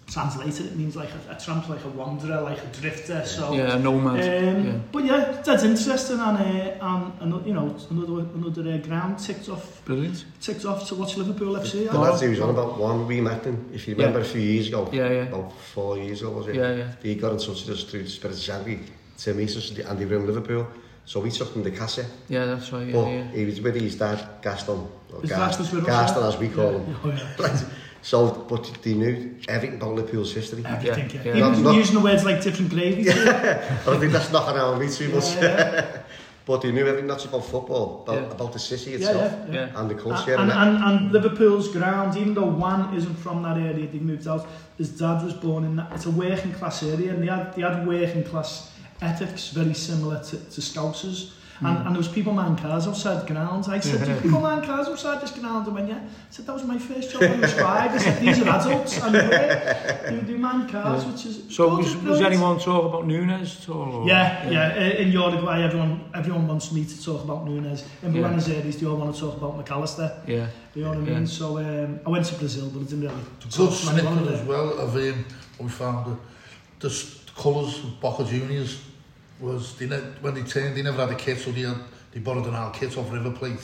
[0.08, 3.54] translate it, it means like a, a tramp, like a wanderer, like a drifter, so...
[3.54, 4.20] Yeah, a nomad.
[4.20, 4.80] Um, yeah.
[4.92, 6.86] But yeah, that's interesting, and, uh,
[7.22, 9.86] and, and you know, another, another uh, ground ticked off.
[9.86, 10.26] Brilliant.
[10.42, 11.90] Ticked off to watch Liverpool FC.
[11.90, 14.26] The lads he was on about one, we met him, if you remember yeah.
[14.26, 14.90] a few years ago.
[14.92, 15.22] Yeah, yeah.
[15.24, 16.56] About four years ago, was it?
[16.56, 16.92] Yeah, yeah.
[17.04, 18.80] He got in touch with us through Spirit Zagri,
[19.18, 20.68] Tim Easton, and they were in Liverpool.
[21.10, 22.06] So we took him to Casa.
[22.28, 22.86] Yeah, that's right.
[22.86, 23.32] Yeah, but yeah.
[23.32, 24.88] he was with his dad, Gaston.
[25.12, 26.78] Or Gaston, Gaston, Gaston as we call yeah.
[26.78, 26.96] him.
[27.04, 27.62] Oh, yeah.
[28.04, 30.64] so, but they knew everything about Liverpool's history.
[30.64, 31.22] Everything, yeah.
[31.24, 31.36] yeah.
[31.36, 31.50] yeah.
[31.50, 33.02] Even not, using the words like different gravy.
[33.02, 33.82] Yeah.
[33.88, 35.34] I think that's not around me too much.
[35.34, 36.02] Yeah, yeah.
[36.46, 38.32] but they knew everything that's about football, about, yeah.
[38.32, 39.82] about the city itself yeah, yeah, yeah.
[39.82, 40.36] and the culture.
[40.36, 44.28] And, and, and, and Liverpool's ground, even though Wan isn't from that area, they moved
[44.28, 44.46] out,
[44.78, 47.64] his dad was born in that, it's a working class area and they had, they
[47.64, 48.70] had working class
[49.02, 51.34] ethics very similar to, to scousers.
[51.62, 51.86] And, mm.
[51.88, 53.66] and there was people man cars outside the ground.
[53.68, 55.68] I said, do people man cars outside this ground?
[55.68, 55.98] And went, yeah.
[55.98, 57.92] I said, that was my first job on the scribe.
[57.92, 58.98] I said, these are adults.
[59.04, 61.12] And they do, do man cars, yeah.
[61.12, 61.44] which is...
[61.54, 62.10] So was, brilliant.
[62.12, 63.94] was anyone talk about Nunes at all?
[63.94, 64.08] Or?
[64.08, 64.74] Yeah, yeah.
[64.74, 65.02] yeah.
[65.02, 67.84] In Uruguay, everyone everyone wants me to talk about Nunes.
[68.04, 68.22] In yeah.
[68.22, 70.16] Buenos Aires, they all want to talk about McAllister.
[70.26, 70.48] Yeah.
[70.76, 71.22] You know what I mean?
[71.24, 71.26] Yeah.
[71.26, 73.24] So um, I went to Brazil, but it didn't really...
[73.42, 75.26] Good snippet as well of um,
[75.60, 76.06] we found
[76.80, 78.80] the, the colours of Boca Juniors
[79.40, 81.78] was they ne when they turned they never had a kit so they had,
[82.12, 83.60] they borrowed an old kit off River Plate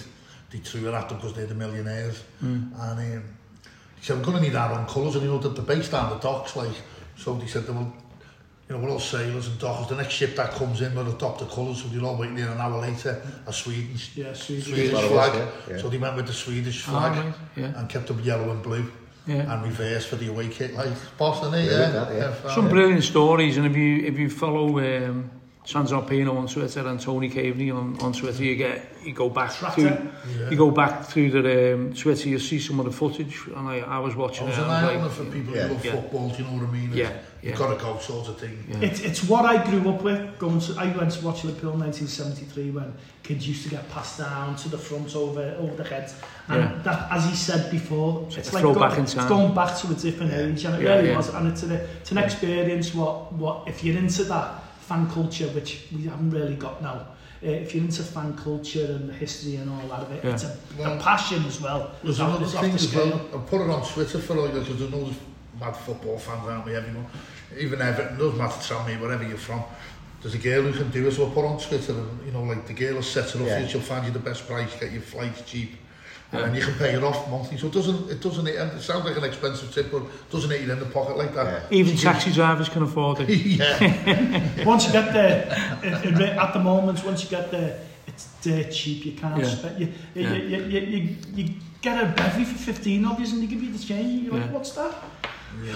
[0.52, 3.24] they threw it at them because they're the millionaires and um,
[3.98, 5.90] he said we're going to need our own colours and you know that the base
[5.90, 6.76] down the docks like
[7.18, 7.92] so they said they will
[8.68, 9.90] you know, we're all sailors and dockers.
[9.90, 12.50] The next ship that comes in will adopt the colours, so they're all waiting there
[12.50, 14.66] an hour later, a Swedish, Yeah, Swedish.
[14.66, 15.34] Swedish Well, flag.
[15.36, 15.82] was, yeah, yeah.
[15.84, 17.80] So they went with the Swedish Ah, flag right, yeah.
[17.80, 18.92] and kept them yellow and blue.
[19.28, 19.54] Yeah.
[19.54, 21.66] and reverse for the away kick like boss, isn't it?
[21.66, 22.14] Yeah, Yeah, that,
[22.46, 22.56] yeah.
[22.56, 25.30] Some brilliant stories, and if you if you follow um,
[25.66, 28.44] Transalpino on Twitter and Tony Caveney on, on Twitter.
[28.44, 30.50] You get you go back through yeah.
[30.50, 32.30] you go back through the um, Twitter.
[32.30, 34.44] You see some of the footage, and I, I was watching.
[34.44, 35.64] Oh, I was it, an eye like, for people yeah.
[35.64, 35.92] who love yeah.
[35.94, 36.30] football.
[36.30, 36.92] Do you know what I mean?
[36.94, 37.04] Yeah,
[37.42, 37.50] yeah.
[37.50, 38.64] You've got to go sort of thing.
[38.70, 38.82] Yeah.
[38.82, 40.38] It's it's what I grew up with.
[40.38, 42.94] Going to I went to watch Liverpool in 1973 when
[43.24, 46.14] kids used to get passed down to the front over over the heads,
[46.48, 46.82] and yeah.
[46.84, 49.20] that as he said before, it's, it's like going, back in time.
[49.20, 50.42] it's going back to a different yeah.
[50.42, 51.18] age, and it yeah, really yeah.
[51.18, 51.30] was.
[51.34, 52.94] And it's an, it's an experience.
[52.94, 54.62] What what if you're into that?
[54.88, 57.08] fan culture, which we haven't really got now.
[57.44, 60.34] Uh, if you're into fan culture and the history and all that of it, yeah.
[60.34, 61.92] it's a, well, a passion as well.
[62.04, 64.82] There's off, another thing as well, I put it on Twitter for all you because
[64.82, 65.18] I know there's
[65.60, 67.06] mad football fans, aren't we, everyone?
[67.58, 69.64] Even Everton doesn't matter to me, wherever you're from.
[70.22, 72.44] There's a girl who can do it, so I put on Twitter, and, you know,
[72.44, 73.58] like, the girl has set it up yeah.
[73.58, 75.76] for you, she'll find you the best price, get your flights cheap,
[76.36, 76.46] Yeah.
[76.46, 77.58] And then you can pay it off monthly.
[77.58, 80.62] So it doesn't, it doesn't, it sounds like an expensive tip, but it doesn't hit
[80.62, 81.72] you in the pocket like that.
[81.72, 83.30] even taxi drivers can afford it.
[83.30, 84.64] yeah.
[84.66, 85.48] once you get there,
[85.84, 89.06] it, it, at the moment, once you get there, it's dirt cheap.
[89.06, 89.50] You can't Yeah.
[89.50, 89.80] spend.
[89.80, 90.34] You, you, Yeah.
[90.34, 93.72] you, you, you, you get a bevy for 15 of you and they give you
[93.72, 94.06] the change.
[94.14, 94.52] And you're like, Yeah.
[94.52, 94.94] what's that?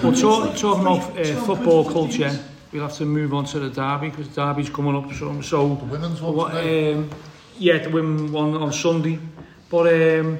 [0.03, 2.31] Well, It's talk, like talking about three- uh, football culture,
[2.71, 5.11] we'll have to move on to the derby because derby's coming up.
[5.13, 7.09] So, so The women's one what, um,
[7.57, 9.19] yeah, the women one on Sunday.
[9.69, 10.37] But um,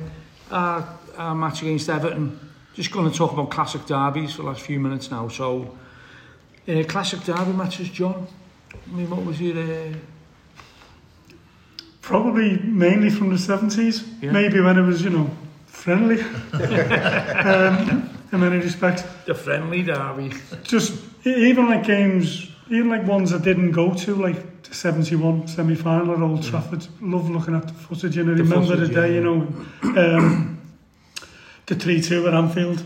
[0.52, 2.40] our, our match against Everton,
[2.74, 5.28] just going to talk about classic derbies for the last few minutes now.
[5.28, 5.78] So,
[6.66, 8.28] in uh, classic derby matches, John.
[8.74, 9.58] I mean, what was your?
[9.58, 9.94] Uh,
[12.02, 14.32] Probably mainly from the 70s, Yeah.
[14.32, 15.30] maybe when it was, you know,
[15.68, 16.20] friendly
[16.54, 19.04] um, in many respects.
[19.28, 20.32] the friendly derby.
[20.64, 25.76] Just even like games, even like ones I didn't go to, like the 71 semi
[25.76, 26.86] final at Old Trafford.
[27.02, 29.16] Love looking at the footage and I The remember footage, the day, yeah.
[29.16, 30.62] you know, um,
[31.66, 32.86] the 3 2 at Anfield.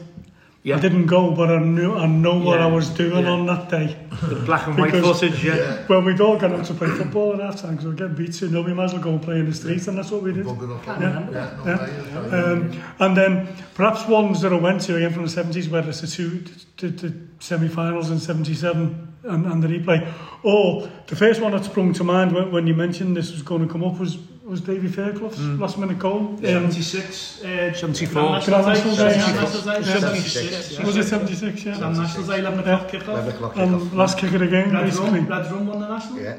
[0.65, 3.31] Yeah, I didn't go, but I knew I know what Yeah, I was doing yeah.
[3.31, 3.97] on that day.
[4.29, 5.43] the black and white footage.
[5.43, 8.15] Yeah, Well, we'd all gone out to play football at half time because we get
[8.15, 10.09] beat 2 no, we might as well go and play in the streets, and that's
[10.09, 10.45] what we did.
[10.45, 10.85] Bugger up.
[10.85, 11.87] Can't Yeah, yeah, Yeah.
[11.87, 12.43] yeah, yeah.
[12.45, 15.99] Um, and then perhaps ones that I went to again from the 70s, whether it's
[15.99, 16.45] the two
[16.77, 20.11] the, the semi-finals in 77 and, and the replay.
[20.43, 23.65] Or the first one that sprung to mind when, when you mentioned this was going
[23.65, 26.19] to come up was was Davy Fairclough's last minute goal.
[26.19, 28.21] Um, 76, uh, 74.
[28.23, 28.73] National Day.
[28.73, 29.83] National Day.
[29.83, 31.63] 76, was it 76?
[31.63, 31.75] Yeah.
[31.75, 33.93] Sam National Day, 11 o'clock kick 11 o'clock And kickoff.
[33.95, 35.19] last kick of the game, Red basically.
[35.21, 36.19] Rum, Red Rum won the National.
[36.21, 36.37] Yeah.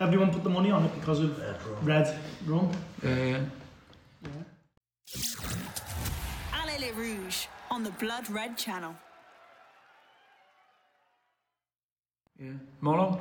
[0.00, 1.38] Everyone put the money on it because of
[1.86, 2.70] Red Rum.
[3.04, 3.40] yeah, yeah.
[6.54, 8.94] Allez les Rouges on the Blood Red channel.
[12.42, 12.50] Yeah.
[12.80, 13.20] Mono.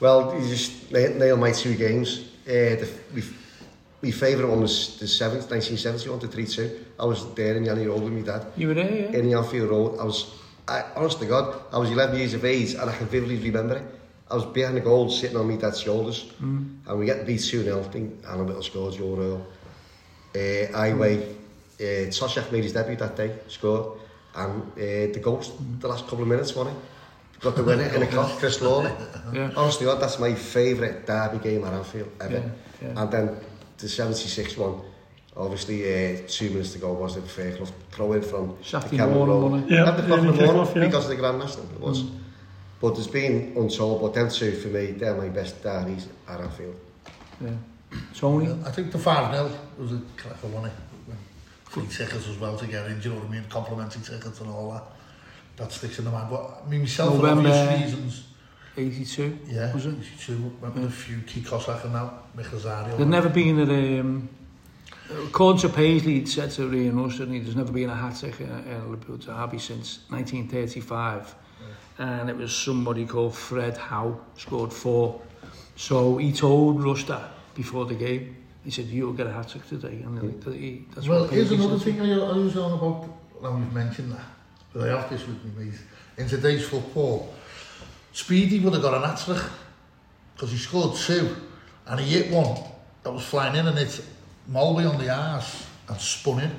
[0.00, 2.20] Well, you just na- nailed my two games.
[2.46, 3.22] Uh, the, my,
[4.02, 6.78] my favourite one was the 7th, 1971 to 3-2.
[7.00, 8.46] I was there in Annie Road with my dad.
[8.56, 9.18] You were there, yeah.
[9.18, 9.98] in the Anfield Road.
[9.98, 10.34] I was,
[10.68, 13.76] I, honest to God, I was 11 years of age and I can vividly remember
[13.76, 13.84] it.
[14.30, 16.78] I was behind the goal, sitting on my dad's shoulders, Mm.
[16.86, 17.80] and we get beat 2 0.
[17.80, 19.46] I think Alan Whittle scored, Joe Royle.
[20.34, 21.20] Uh, Heighway,
[21.78, 23.98] uh, Toshack made his debut that day, scored,
[24.34, 26.74] and uh, the ghost, the last couple of minutes, won it.
[27.42, 28.90] got the winner in a cock, Chris Lawley.
[29.32, 29.50] Yeah.
[29.56, 32.34] Honestly, God, that's my favourite derby game at Anfield ever.
[32.34, 33.02] Yeah, yeah.
[33.02, 33.36] And then
[33.78, 34.80] the 76 one,
[35.36, 38.96] obviously uh, two minutes to go was the fair club throw in from Shafty the
[38.98, 39.60] camera roll.
[39.68, 40.86] Yeah, at the clock in the morning off, yeah.
[40.86, 42.02] because of the Grand National it was.
[42.04, 42.18] Mm.
[42.80, 46.76] But there's been untold, but them two for me, they're my best derbies at Anfield.
[47.40, 47.50] Yeah.
[48.14, 48.50] Tony?
[48.64, 50.72] I think the 5-0 was a cracker, wasn't it?
[51.64, 53.44] Free tickets as well to get in, do you know what I mean?
[53.48, 54.84] Complimenting tickets and all that
[55.56, 56.30] that sticks in the mind.
[56.30, 58.24] But I mean, myself November, for obvious reasons.
[58.76, 59.94] 82, yeah, was it?
[59.94, 60.88] 82, went with yeah.
[60.88, 62.96] a few key Cossack and now Michelzari.
[62.96, 64.00] There'd never been a...
[64.00, 64.28] Um,
[65.26, 68.90] according to Paisley, he'd said to Ian Rustin, there's never been a hat-trick in, in
[68.90, 71.34] Liverpool derby since 1935.
[71.98, 72.20] Yeah.
[72.20, 75.20] And it was somebody called Fred Howe, scored four.
[75.76, 77.22] So he told Ruster
[77.54, 80.02] before the game, he said, you'll get a hat-trick today.
[80.02, 83.08] And he, that's well, here's another thing I, I was on about,
[83.42, 84.24] now we've mentioned that
[84.72, 85.78] but I have this with me, mate.
[86.16, 87.34] In today's football,
[88.12, 89.42] Speedy would have got an hat-trick
[90.34, 91.34] because he scored two
[91.86, 92.58] and he hit one
[93.02, 94.02] that was flying in and hit
[94.46, 96.50] Mulvey on the arse and spun in.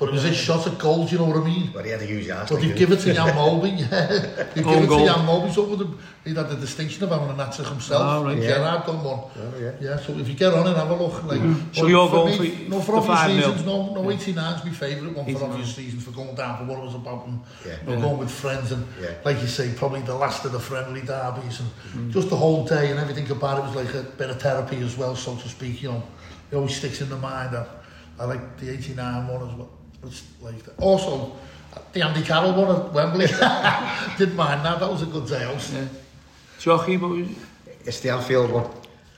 [0.00, 1.70] But it was his shot at goal, do you know what I mean?
[1.74, 2.48] But he had a huge ass.
[2.48, 4.48] But like, you give it to Jan Molby, yeah.
[4.56, 5.04] You give Own it to goal.
[5.06, 5.94] Jan Molby, so would have,
[6.24, 8.00] he'd had the distinction of having an hat-trick himself.
[8.02, 8.32] Ah, right.
[8.32, 8.48] And Yeah.
[8.56, 9.18] Gerrard done one.
[9.20, 9.72] Oh, yeah.
[9.78, 11.38] Yeah, so if you get on and have a look, like,
[11.74, 13.36] So but you're for me, for- no, for the obvious 5-0?
[13.36, 16.78] reasons, no, no, 89's my favourite one for obvious reasons for going down for what
[16.78, 17.72] it was about and Yeah.
[17.86, 19.08] you know, going with friends and Yeah.
[19.26, 22.90] like you say, probably the last of the friendly derbies and just the whole day
[22.90, 25.82] and everything about it was like a bit of therapy as well, so to speak.
[25.82, 26.02] You know,
[26.50, 27.54] it always sticks in the mind.
[27.54, 27.66] I,
[28.18, 29.68] I like the 89 one as well.
[30.02, 30.78] was like that.
[30.78, 31.32] Also,
[31.92, 33.26] the Andy Carroll one at Wembley.
[34.18, 35.70] Didn't mind that, that was a good day out.
[35.72, 35.86] Yeah.
[36.58, 37.28] Jockey, what was...
[37.84, 38.70] It's the Anfield one.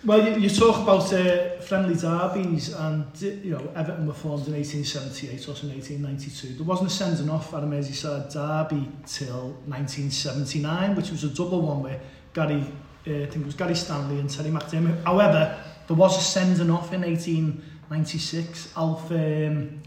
[0.04, 4.48] Well, you, you talk about uh, friendly derbies and, uh, you know, Everton were formed
[4.48, 6.54] in 1878, also in 1892.
[6.54, 11.62] There wasn't a sending off at a Merseyside derby till 1979, which was a double
[11.62, 12.00] one where
[12.34, 12.64] Gary,
[13.06, 15.04] uh, I think it was Gary Stanley and Terry McDermott.
[15.04, 18.72] However, there was a sending off in 1896.
[18.76, 19.82] Alf um,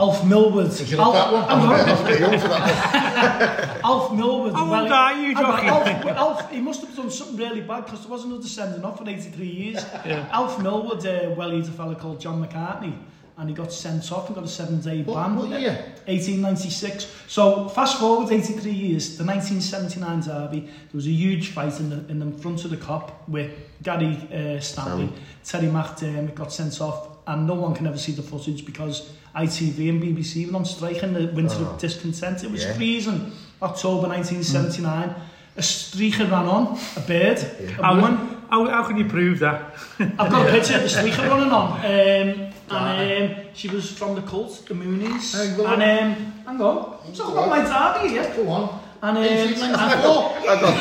[0.00, 0.76] Alf Milward.
[0.78, 1.42] Did you like that one?
[1.44, 1.72] Hang on.
[1.74, 4.52] I was a bit young for that Alf Milward.
[4.54, 5.66] How old are you, hang Jockey?
[5.66, 8.98] Alf, Alf, he must have done something really bad because there wasn't another sending off
[8.98, 9.84] for 83 years.
[10.06, 10.26] Yeah.
[10.32, 12.96] Alf Milward, uh, well, he's a fella called John McCartney,
[13.36, 15.36] and he got sent off and got a seven-day ban.
[15.36, 15.72] what year?
[16.06, 17.06] 1896.
[17.26, 21.96] So fast forward 83 years, the 1979 derby, there was a huge fight in the
[22.10, 23.50] in the front of the Kop with
[23.82, 25.12] Gary uh, Stanley,
[25.44, 29.88] Terry McDermott got sent off, and no one can ever see the footage because ITV
[29.88, 31.70] and BBC were on strike in the winter oh.
[31.70, 32.44] of discontent.
[32.44, 32.74] It was yeah.
[32.74, 35.08] freezing October 1979.
[35.08, 35.16] Mm.
[35.56, 37.76] A streaker ran on, a bird, yeah.
[37.78, 38.34] a woman.
[38.50, 39.74] How, how can you prove that?
[39.98, 41.72] I've got a picture of the streaker running on.
[41.78, 42.92] Um, ah.
[42.96, 45.32] and um, she was from the cult, the Moonies.
[45.32, 45.82] Hang on.
[45.82, 47.12] And, um, hang on.
[47.14, 48.32] Talk about my dad here.
[48.34, 48.80] Go on.
[49.02, 50.42] And, um, hang on.
[50.42, 50.74] hang on.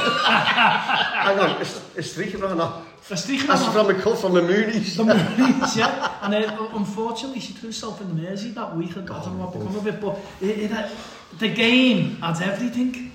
[1.26, 1.62] Hang on.
[1.62, 2.83] Is, is streaker ran on?
[3.04, 4.96] From a cut from the Moonies.
[4.96, 6.18] The Moonies, yeah.
[6.22, 8.92] And uh, unfortunately, she threw herself in the Mersey that week.
[8.92, 10.92] I don't know what become of it, but it, it, had-
[11.40, 13.12] the game had everything.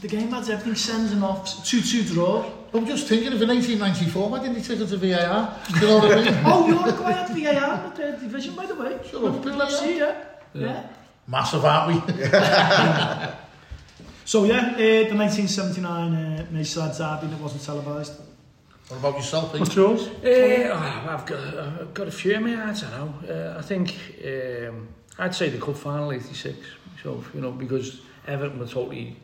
[0.00, 2.44] The game had everything, sending off, 2-2 draw.
[2.74, 5.58] I'm just thinking of in 1894, why didn't he take it to VAR?
[5.74, 6.42] You know what I mean?
[6.44, 8.98] Oh, you're quiet VAR with the division, by the way.
[9.10, 10.24] Good Billy, see yeah.
[10.52, 10.86] Yeah.
[11.26, 12.14] Massive, aren't we?
[14.26, 14.76] So yeah, uh,
[15.08, 18.20] the 1979 uh, Merseyside derby that wasn't televised.
[18.88, 19.60] What about yourself, Pete?
[19.60, 20.06] What's yours?
[20.06, 22.36] Uh, oh, I've got I've got a few.
[22.36, 23.54] I mean, I don't know.
[23.54, 26.56] Uh, I think um, I'd say the cup final '86.
[27.02, 29.16] So you know because Everton were totally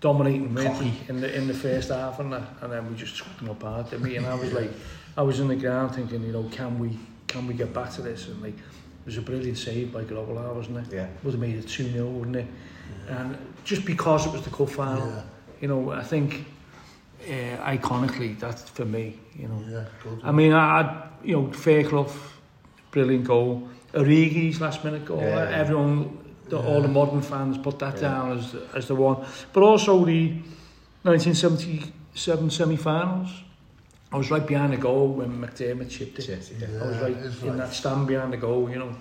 [0.00, 3.36] dominating really in the in the first half and that, and then we just took
[3.38, 3.92] them apart.
[3.92, 4.70] I mean, and I was like,
[5.16, 6.98] I was in the ground thinking, you know, can we
[7.28, 8.26] can we get back to this?
[8.26, 10.92] And like, it was a brilliant save by Grobbelaar, wasn't it?
[10.92, 11.06] Yeah.
[11.22, 12.46] Would have made it two 0 wouldn't it?
[13.08, 15.22] And just because it was the cup final, Yeah.
[15.60, 16.44] you know, I think
[17.26, 19.18] uh, iconically that's for me.
[19.36, 19.62] You know.
[19.68, 20.20] Yeah, good.
[20.22, 22.12] I mean, I, I you know, Fairclough,
[22.90, 23.68] brilliant goal.
[23.92, 25.20] Origi's last minute goal.
[25.20, 25.48] Yeah.
[25.50, 26.18] Everyone,
[26.48, 29.26] the, all the modern fans put that down as as the one.
[29.52, 30.28] But also the
[31.02, 33.42] 1977 semi-finals.
[34.12, 36.28] I was right behind the goal when McDermott chipped it.
[36.28, 36.68] Yes, yeah.
[36.80, 37.58] I was right in right.
[37.58, 38.96] that stand behind the goal, you know.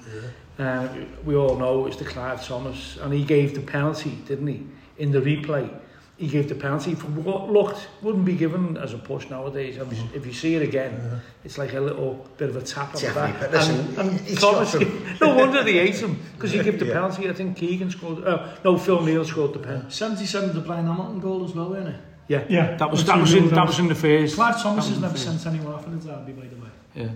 [0.57, 0.87] Uh,
[1.23, 4.65] we all know it's the Clive Thomas, and he gave the penalty, didn't he?
[4.97, 5.69] In the replay,
[6.17, 9.77] he gave the penalty for what looked wouldn't be given as a push nowadays.
[9.77, 10.15] I mean, mm.
[10.15, 11.19] if you see it again, yeah.
[11.43, 13.39] it's like a little bit of a tap on the back.
[13.39, 14.73] But listen, and he Thomas,
[15.21, 16.93] no wonder they ate him because he gave the yeah.
[16.93, 17.29] penalty.
[17.29, 18.23] I think Keegan scored.
[18.23, 19.91] Uh, no, Phil Neal scored the pen.
[19.91, 22.01] 77 the Brian Hamilton goal as well, weren't it?
[22.27, 22.77] Yeah, yeah.
[22.77, 24.35] That was that was, in, that was in the face.
[24.35, 26.69] Clive Thomas has never sent anyone off in a derby, by the way.
[26.95, 27.09] Yeah.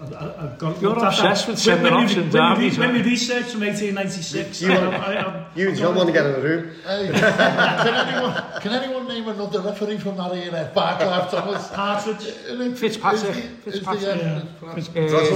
[0.00, 1.52] I, I, I've got, You're looked at obsessed that.
[1.52, 3.10] with sending When we- offs in when we- derbies, When we aren't you?
[3.12, 6.32] researched from 1896, You I, want- I, I, You and John want to get in
[6.32, 6.70] the room.
[6.86, 10.70] Hey, can, anyone, can anyone name another referee from that era?
[10.74, 11.68] Barclay Thomas.
[11.68, 12.78] Partridge.
[12.78, 13.36] Fitzpatrick.
[13.36, 14.16] Is the- Fitzpatrick.
[14.16, 14.74] Uh,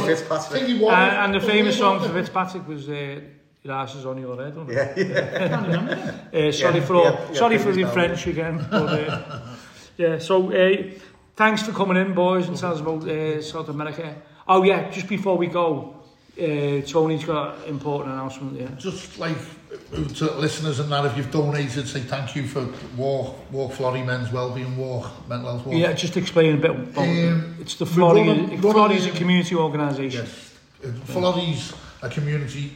[0.06, 0.62] Fitzpatrick.
[0.62, 3.20] think and, and the famous song for the- Fitzpatrick was uh,
[3.62, 4.98] Your ass is on your head, wasn't it?
[4.98, 5.44] Yeah, yeah.
[5.44, 5.92] I can't remember
[6.32, 6.48] it.
[6.48, 7.92] Uh, sorry Yeah, for all, yeah, yeah, for the down.
[7.92, 8.66] French again.
[8.70, 9.40] But, uh,
[9.96, 10.76] yeah, so uh,
[11.36, 14.14] thanks for coming in, boys, and tell us about uh, South America.
[14.49, 15.94] Oh yeah, just before we go,
[16.40, 18.59] uh, Tony's got an important announcement.
[18.61, 18.68] Yeah.
[18.78, 19.36] Just like
[20.16, 24.32] to listeners and that, if you've donated, say thank you for Walk, Walk Florrie Men's
[24.32, 25.76] Wellbeing Walk, Mental Health Walk.
[25.76, 29.55] Yeah, just explain a bit about Um, It's the Florrie, running- running Florrie's a community
[29.55, 30.24] organisation.
[30.24, 30.55] Yes.
[30.84, 31.72] Uh, Florrie's
[32.03, 32.72] a community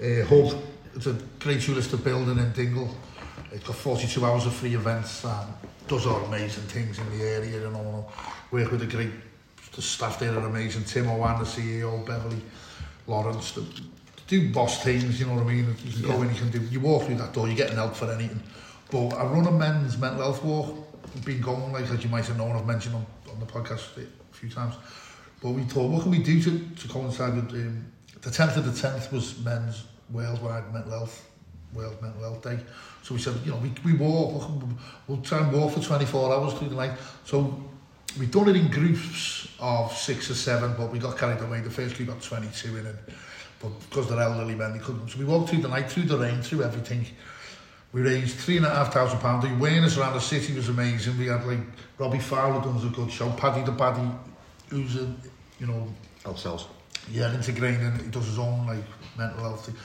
[0.00, 0.62] uh, hub.
[0.94, 2.88] It's a great touristic building in Dingle.
[3.50, 5.48] It's got 42 hours of free events and
[5.88, 7.60] does all amazing things in the area.
[7.60, 8.06] You know,
[8.50, 9.10] work with the great
[9.74, 10.84] the staff there are amazing.
[10.84, 12.40] Tim Owen, the CEO, Beverly
[13.06, 13.66] Lawrence, the,
[14.26, 15.76] do boss things, you know what I mean?
[15.84, 17.94] You can go in, you can do, you walk through that door, you're getting help
[17.94, 18.42] for anything.
[18.90, 20.76] But I run a men's mental health walk.
[21.14, 23.98] I've been going, like, as you might have known, I've mentioned on, on the podcast
[23.98, 24.74] a few times.
[25.42, 27.84] But we thought, what can we do to, to coincide with um,
[28.22, 31.28] the 10th of the 10th was men's worldwide mental health,
[31.74, 32.58] World Mental Health Day.
[33.02, 34.68] So we said, you know, we, we walk, we'll,
[35.06, 36.92] we'll try and walk for 24 hours through the night.
[37.24, 37.62] So
[38.18, 41.60] we've done it in groups of six or seven, but we got carried away.
[41.60, 42.96] The first group got 22 in it.
[43.60, 45.08] But because they're elderly men, they couldn't.
[45.10, 47.06] So we walked through the night, through the rain, through everything.
[47.92, 49.44] We raised three and a half thousand pounds.
[49.44, 51.16] The awareness around the city was amazing.
[51.16, 51.60] We had like
[51.98, 53.30] Robbie Fowler done a good show.
[53.30, 54.08] Paddy the Paddy,
[54.68, 55.14] who's a,
[55.60, 55.86] you know,
[56.26, 56.66] Ourselves.
[57.10, 57.92] yeah, integrating.
[58.00, 58.82] He does his own like
[59.16, 59.76] mental health thing.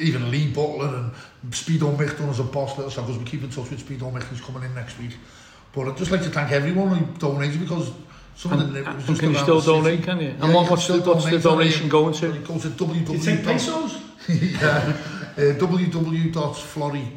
[0.00, 1.12] even Lee Butler and
[1.52, 4.22] Speedo Mick done us a boss little because we keep in touch with Speedo Mick
[4.24, 5.12] who's coming in next week.
[5.74, 7.90] But I'd just like to thank everyone who donated because
[8.36, 9.76] some of And, the and just can you still the city.
[9.82, 10.26] donate, can you?
[10.28, 12.34] Yeah, and what, you what's, can the, what's the donation going to?
[12.34, 13.06] It goes to www.
[13.06, 13.98] Do you take pesos?
[14.28, 14.96] yeah,
[15.36, 17.08] uh, www.florrie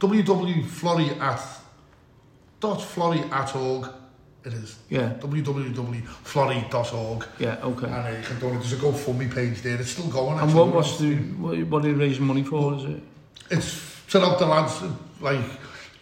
[0.00, 1.40] www.florrie at
[2.60, 3.88] dot florrie at org
[4.44, 5.14] it is Yeah.
[5.20, 7.86] www.florrie.org Yeah, okay.
[7.86, 10.68] and uh, you can donate there's a GoFundMe page there it's still going And what
[10.68, 12.74] what's the what, what are you raising money for?
[12.74, 13.02] Is it?
[13.50, 13.80] it's
[14.10, 14.82] to help the lads
[15.20, 15.40] like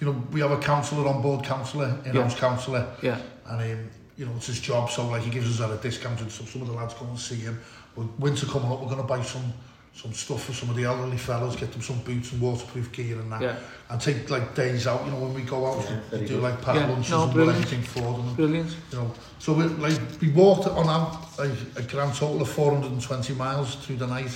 [0.05, 2.39] you know we have a counsellor on board counsellor in-house Yeah.
[2.41, 3.19] counsellor Yeah.
[3.47, 6.21] and um, you know it's his job so like he gives us at a discount
[6.21, 7.59] and some, some of the lads go and see him
[7.97, 9.53] but winter coming up we're going to buy some
[9.95, 13.19] some stuff for some of the elderly fellas get them some boots and waterproof gear
[13.19, 13.57] and that Yeah.
[13.91, 16.35] and take like days out you know when we go out Yeah, we very do
[16.35, 16.43] good.
[16.43, 17.65] like pack Yeah, lunches no, and do brilliant.
[17.65, 18.77] everything for them Brilliant.
[18.93, 20.99] you know so we like we walked on a,
[21.43, 24.33] like, a grand total of 420 miles through the night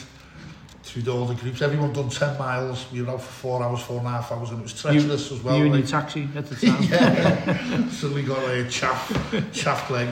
[0.89, 3.99] through all the groups everyone done 10 miles we were out for four hours four
[3.99, 6.29] and a half hours and it was treacherous as well you and like, your taxi
[6.35, 6.83] at the time.
[6.85, 7.89] yeah.
[7.91, 10.09] Suddenly got a uh, chaff, chaff leg.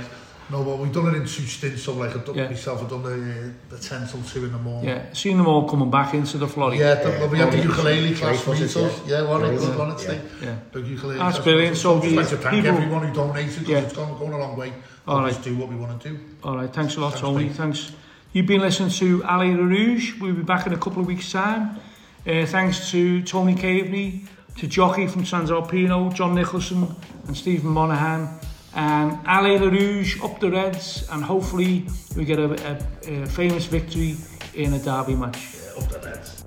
[0.49, 1.83] No, but we've done it in two stints.
[1.83, 2.49] So like I've done Yeah.
[2.49, 4.89] myself, I've done the, the 10 till 2 in the morning.
[4.91, 6.79] Yeah, seeing them all coming back into the flooding.
[6.79, 7.27] Yeah, the, Yeah.
[7.27, 7.63] we had the Yeah.
[7.65, 9.01] ukulele class was meet it, us.
[9.07, 9.59] Yeah, what a Great.
[9.59, 9.95] good one Yeah.
[9.95, 10.21] it's like.
[10.43, 10.55] Yeah.
[10.73, 11.71] Big ukulele That's class brilliant.
[11.71, 11.81] meet us.
[11.83, 13.79] So I'd just like to thank people- everyone who donated because Yeah.
[13.79, 14.73] it's gone, going a long way.
[15.09, 15.33] All All right.
[15.33, 16.19] Just do what we want to do.
[16.45, 17.45] All right, thanks a lot, Thanks, Tony.
[17.47, 17.53] mate.
[17.57, 17.93] Thanks.
[18.37, 20.21] You've been listening to Allez Les Rouges.
[20.21, 21.81] We'll be back in a couple of weeks' time.
[22.27, 24.27] Uh, thanks to Tony Caveney,
[24.59, 26.95] to Jockey from Transalpino, John Nicolson,
[27.27, 28.29] and Stephen Monaghan.
[28.75, 32.79] And Allez Les Rouges up the Reds, and hopefully we get a,
[33.09, 34.19] a, a famous victory
[34.53, 35.57] in a derby match.
[35.79, 36.45] Up the Reds.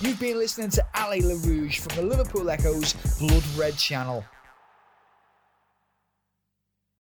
[0.00, 4.24] You've been listening to Allez Les Rouges from the Liverpool Echo's Blood Red channel.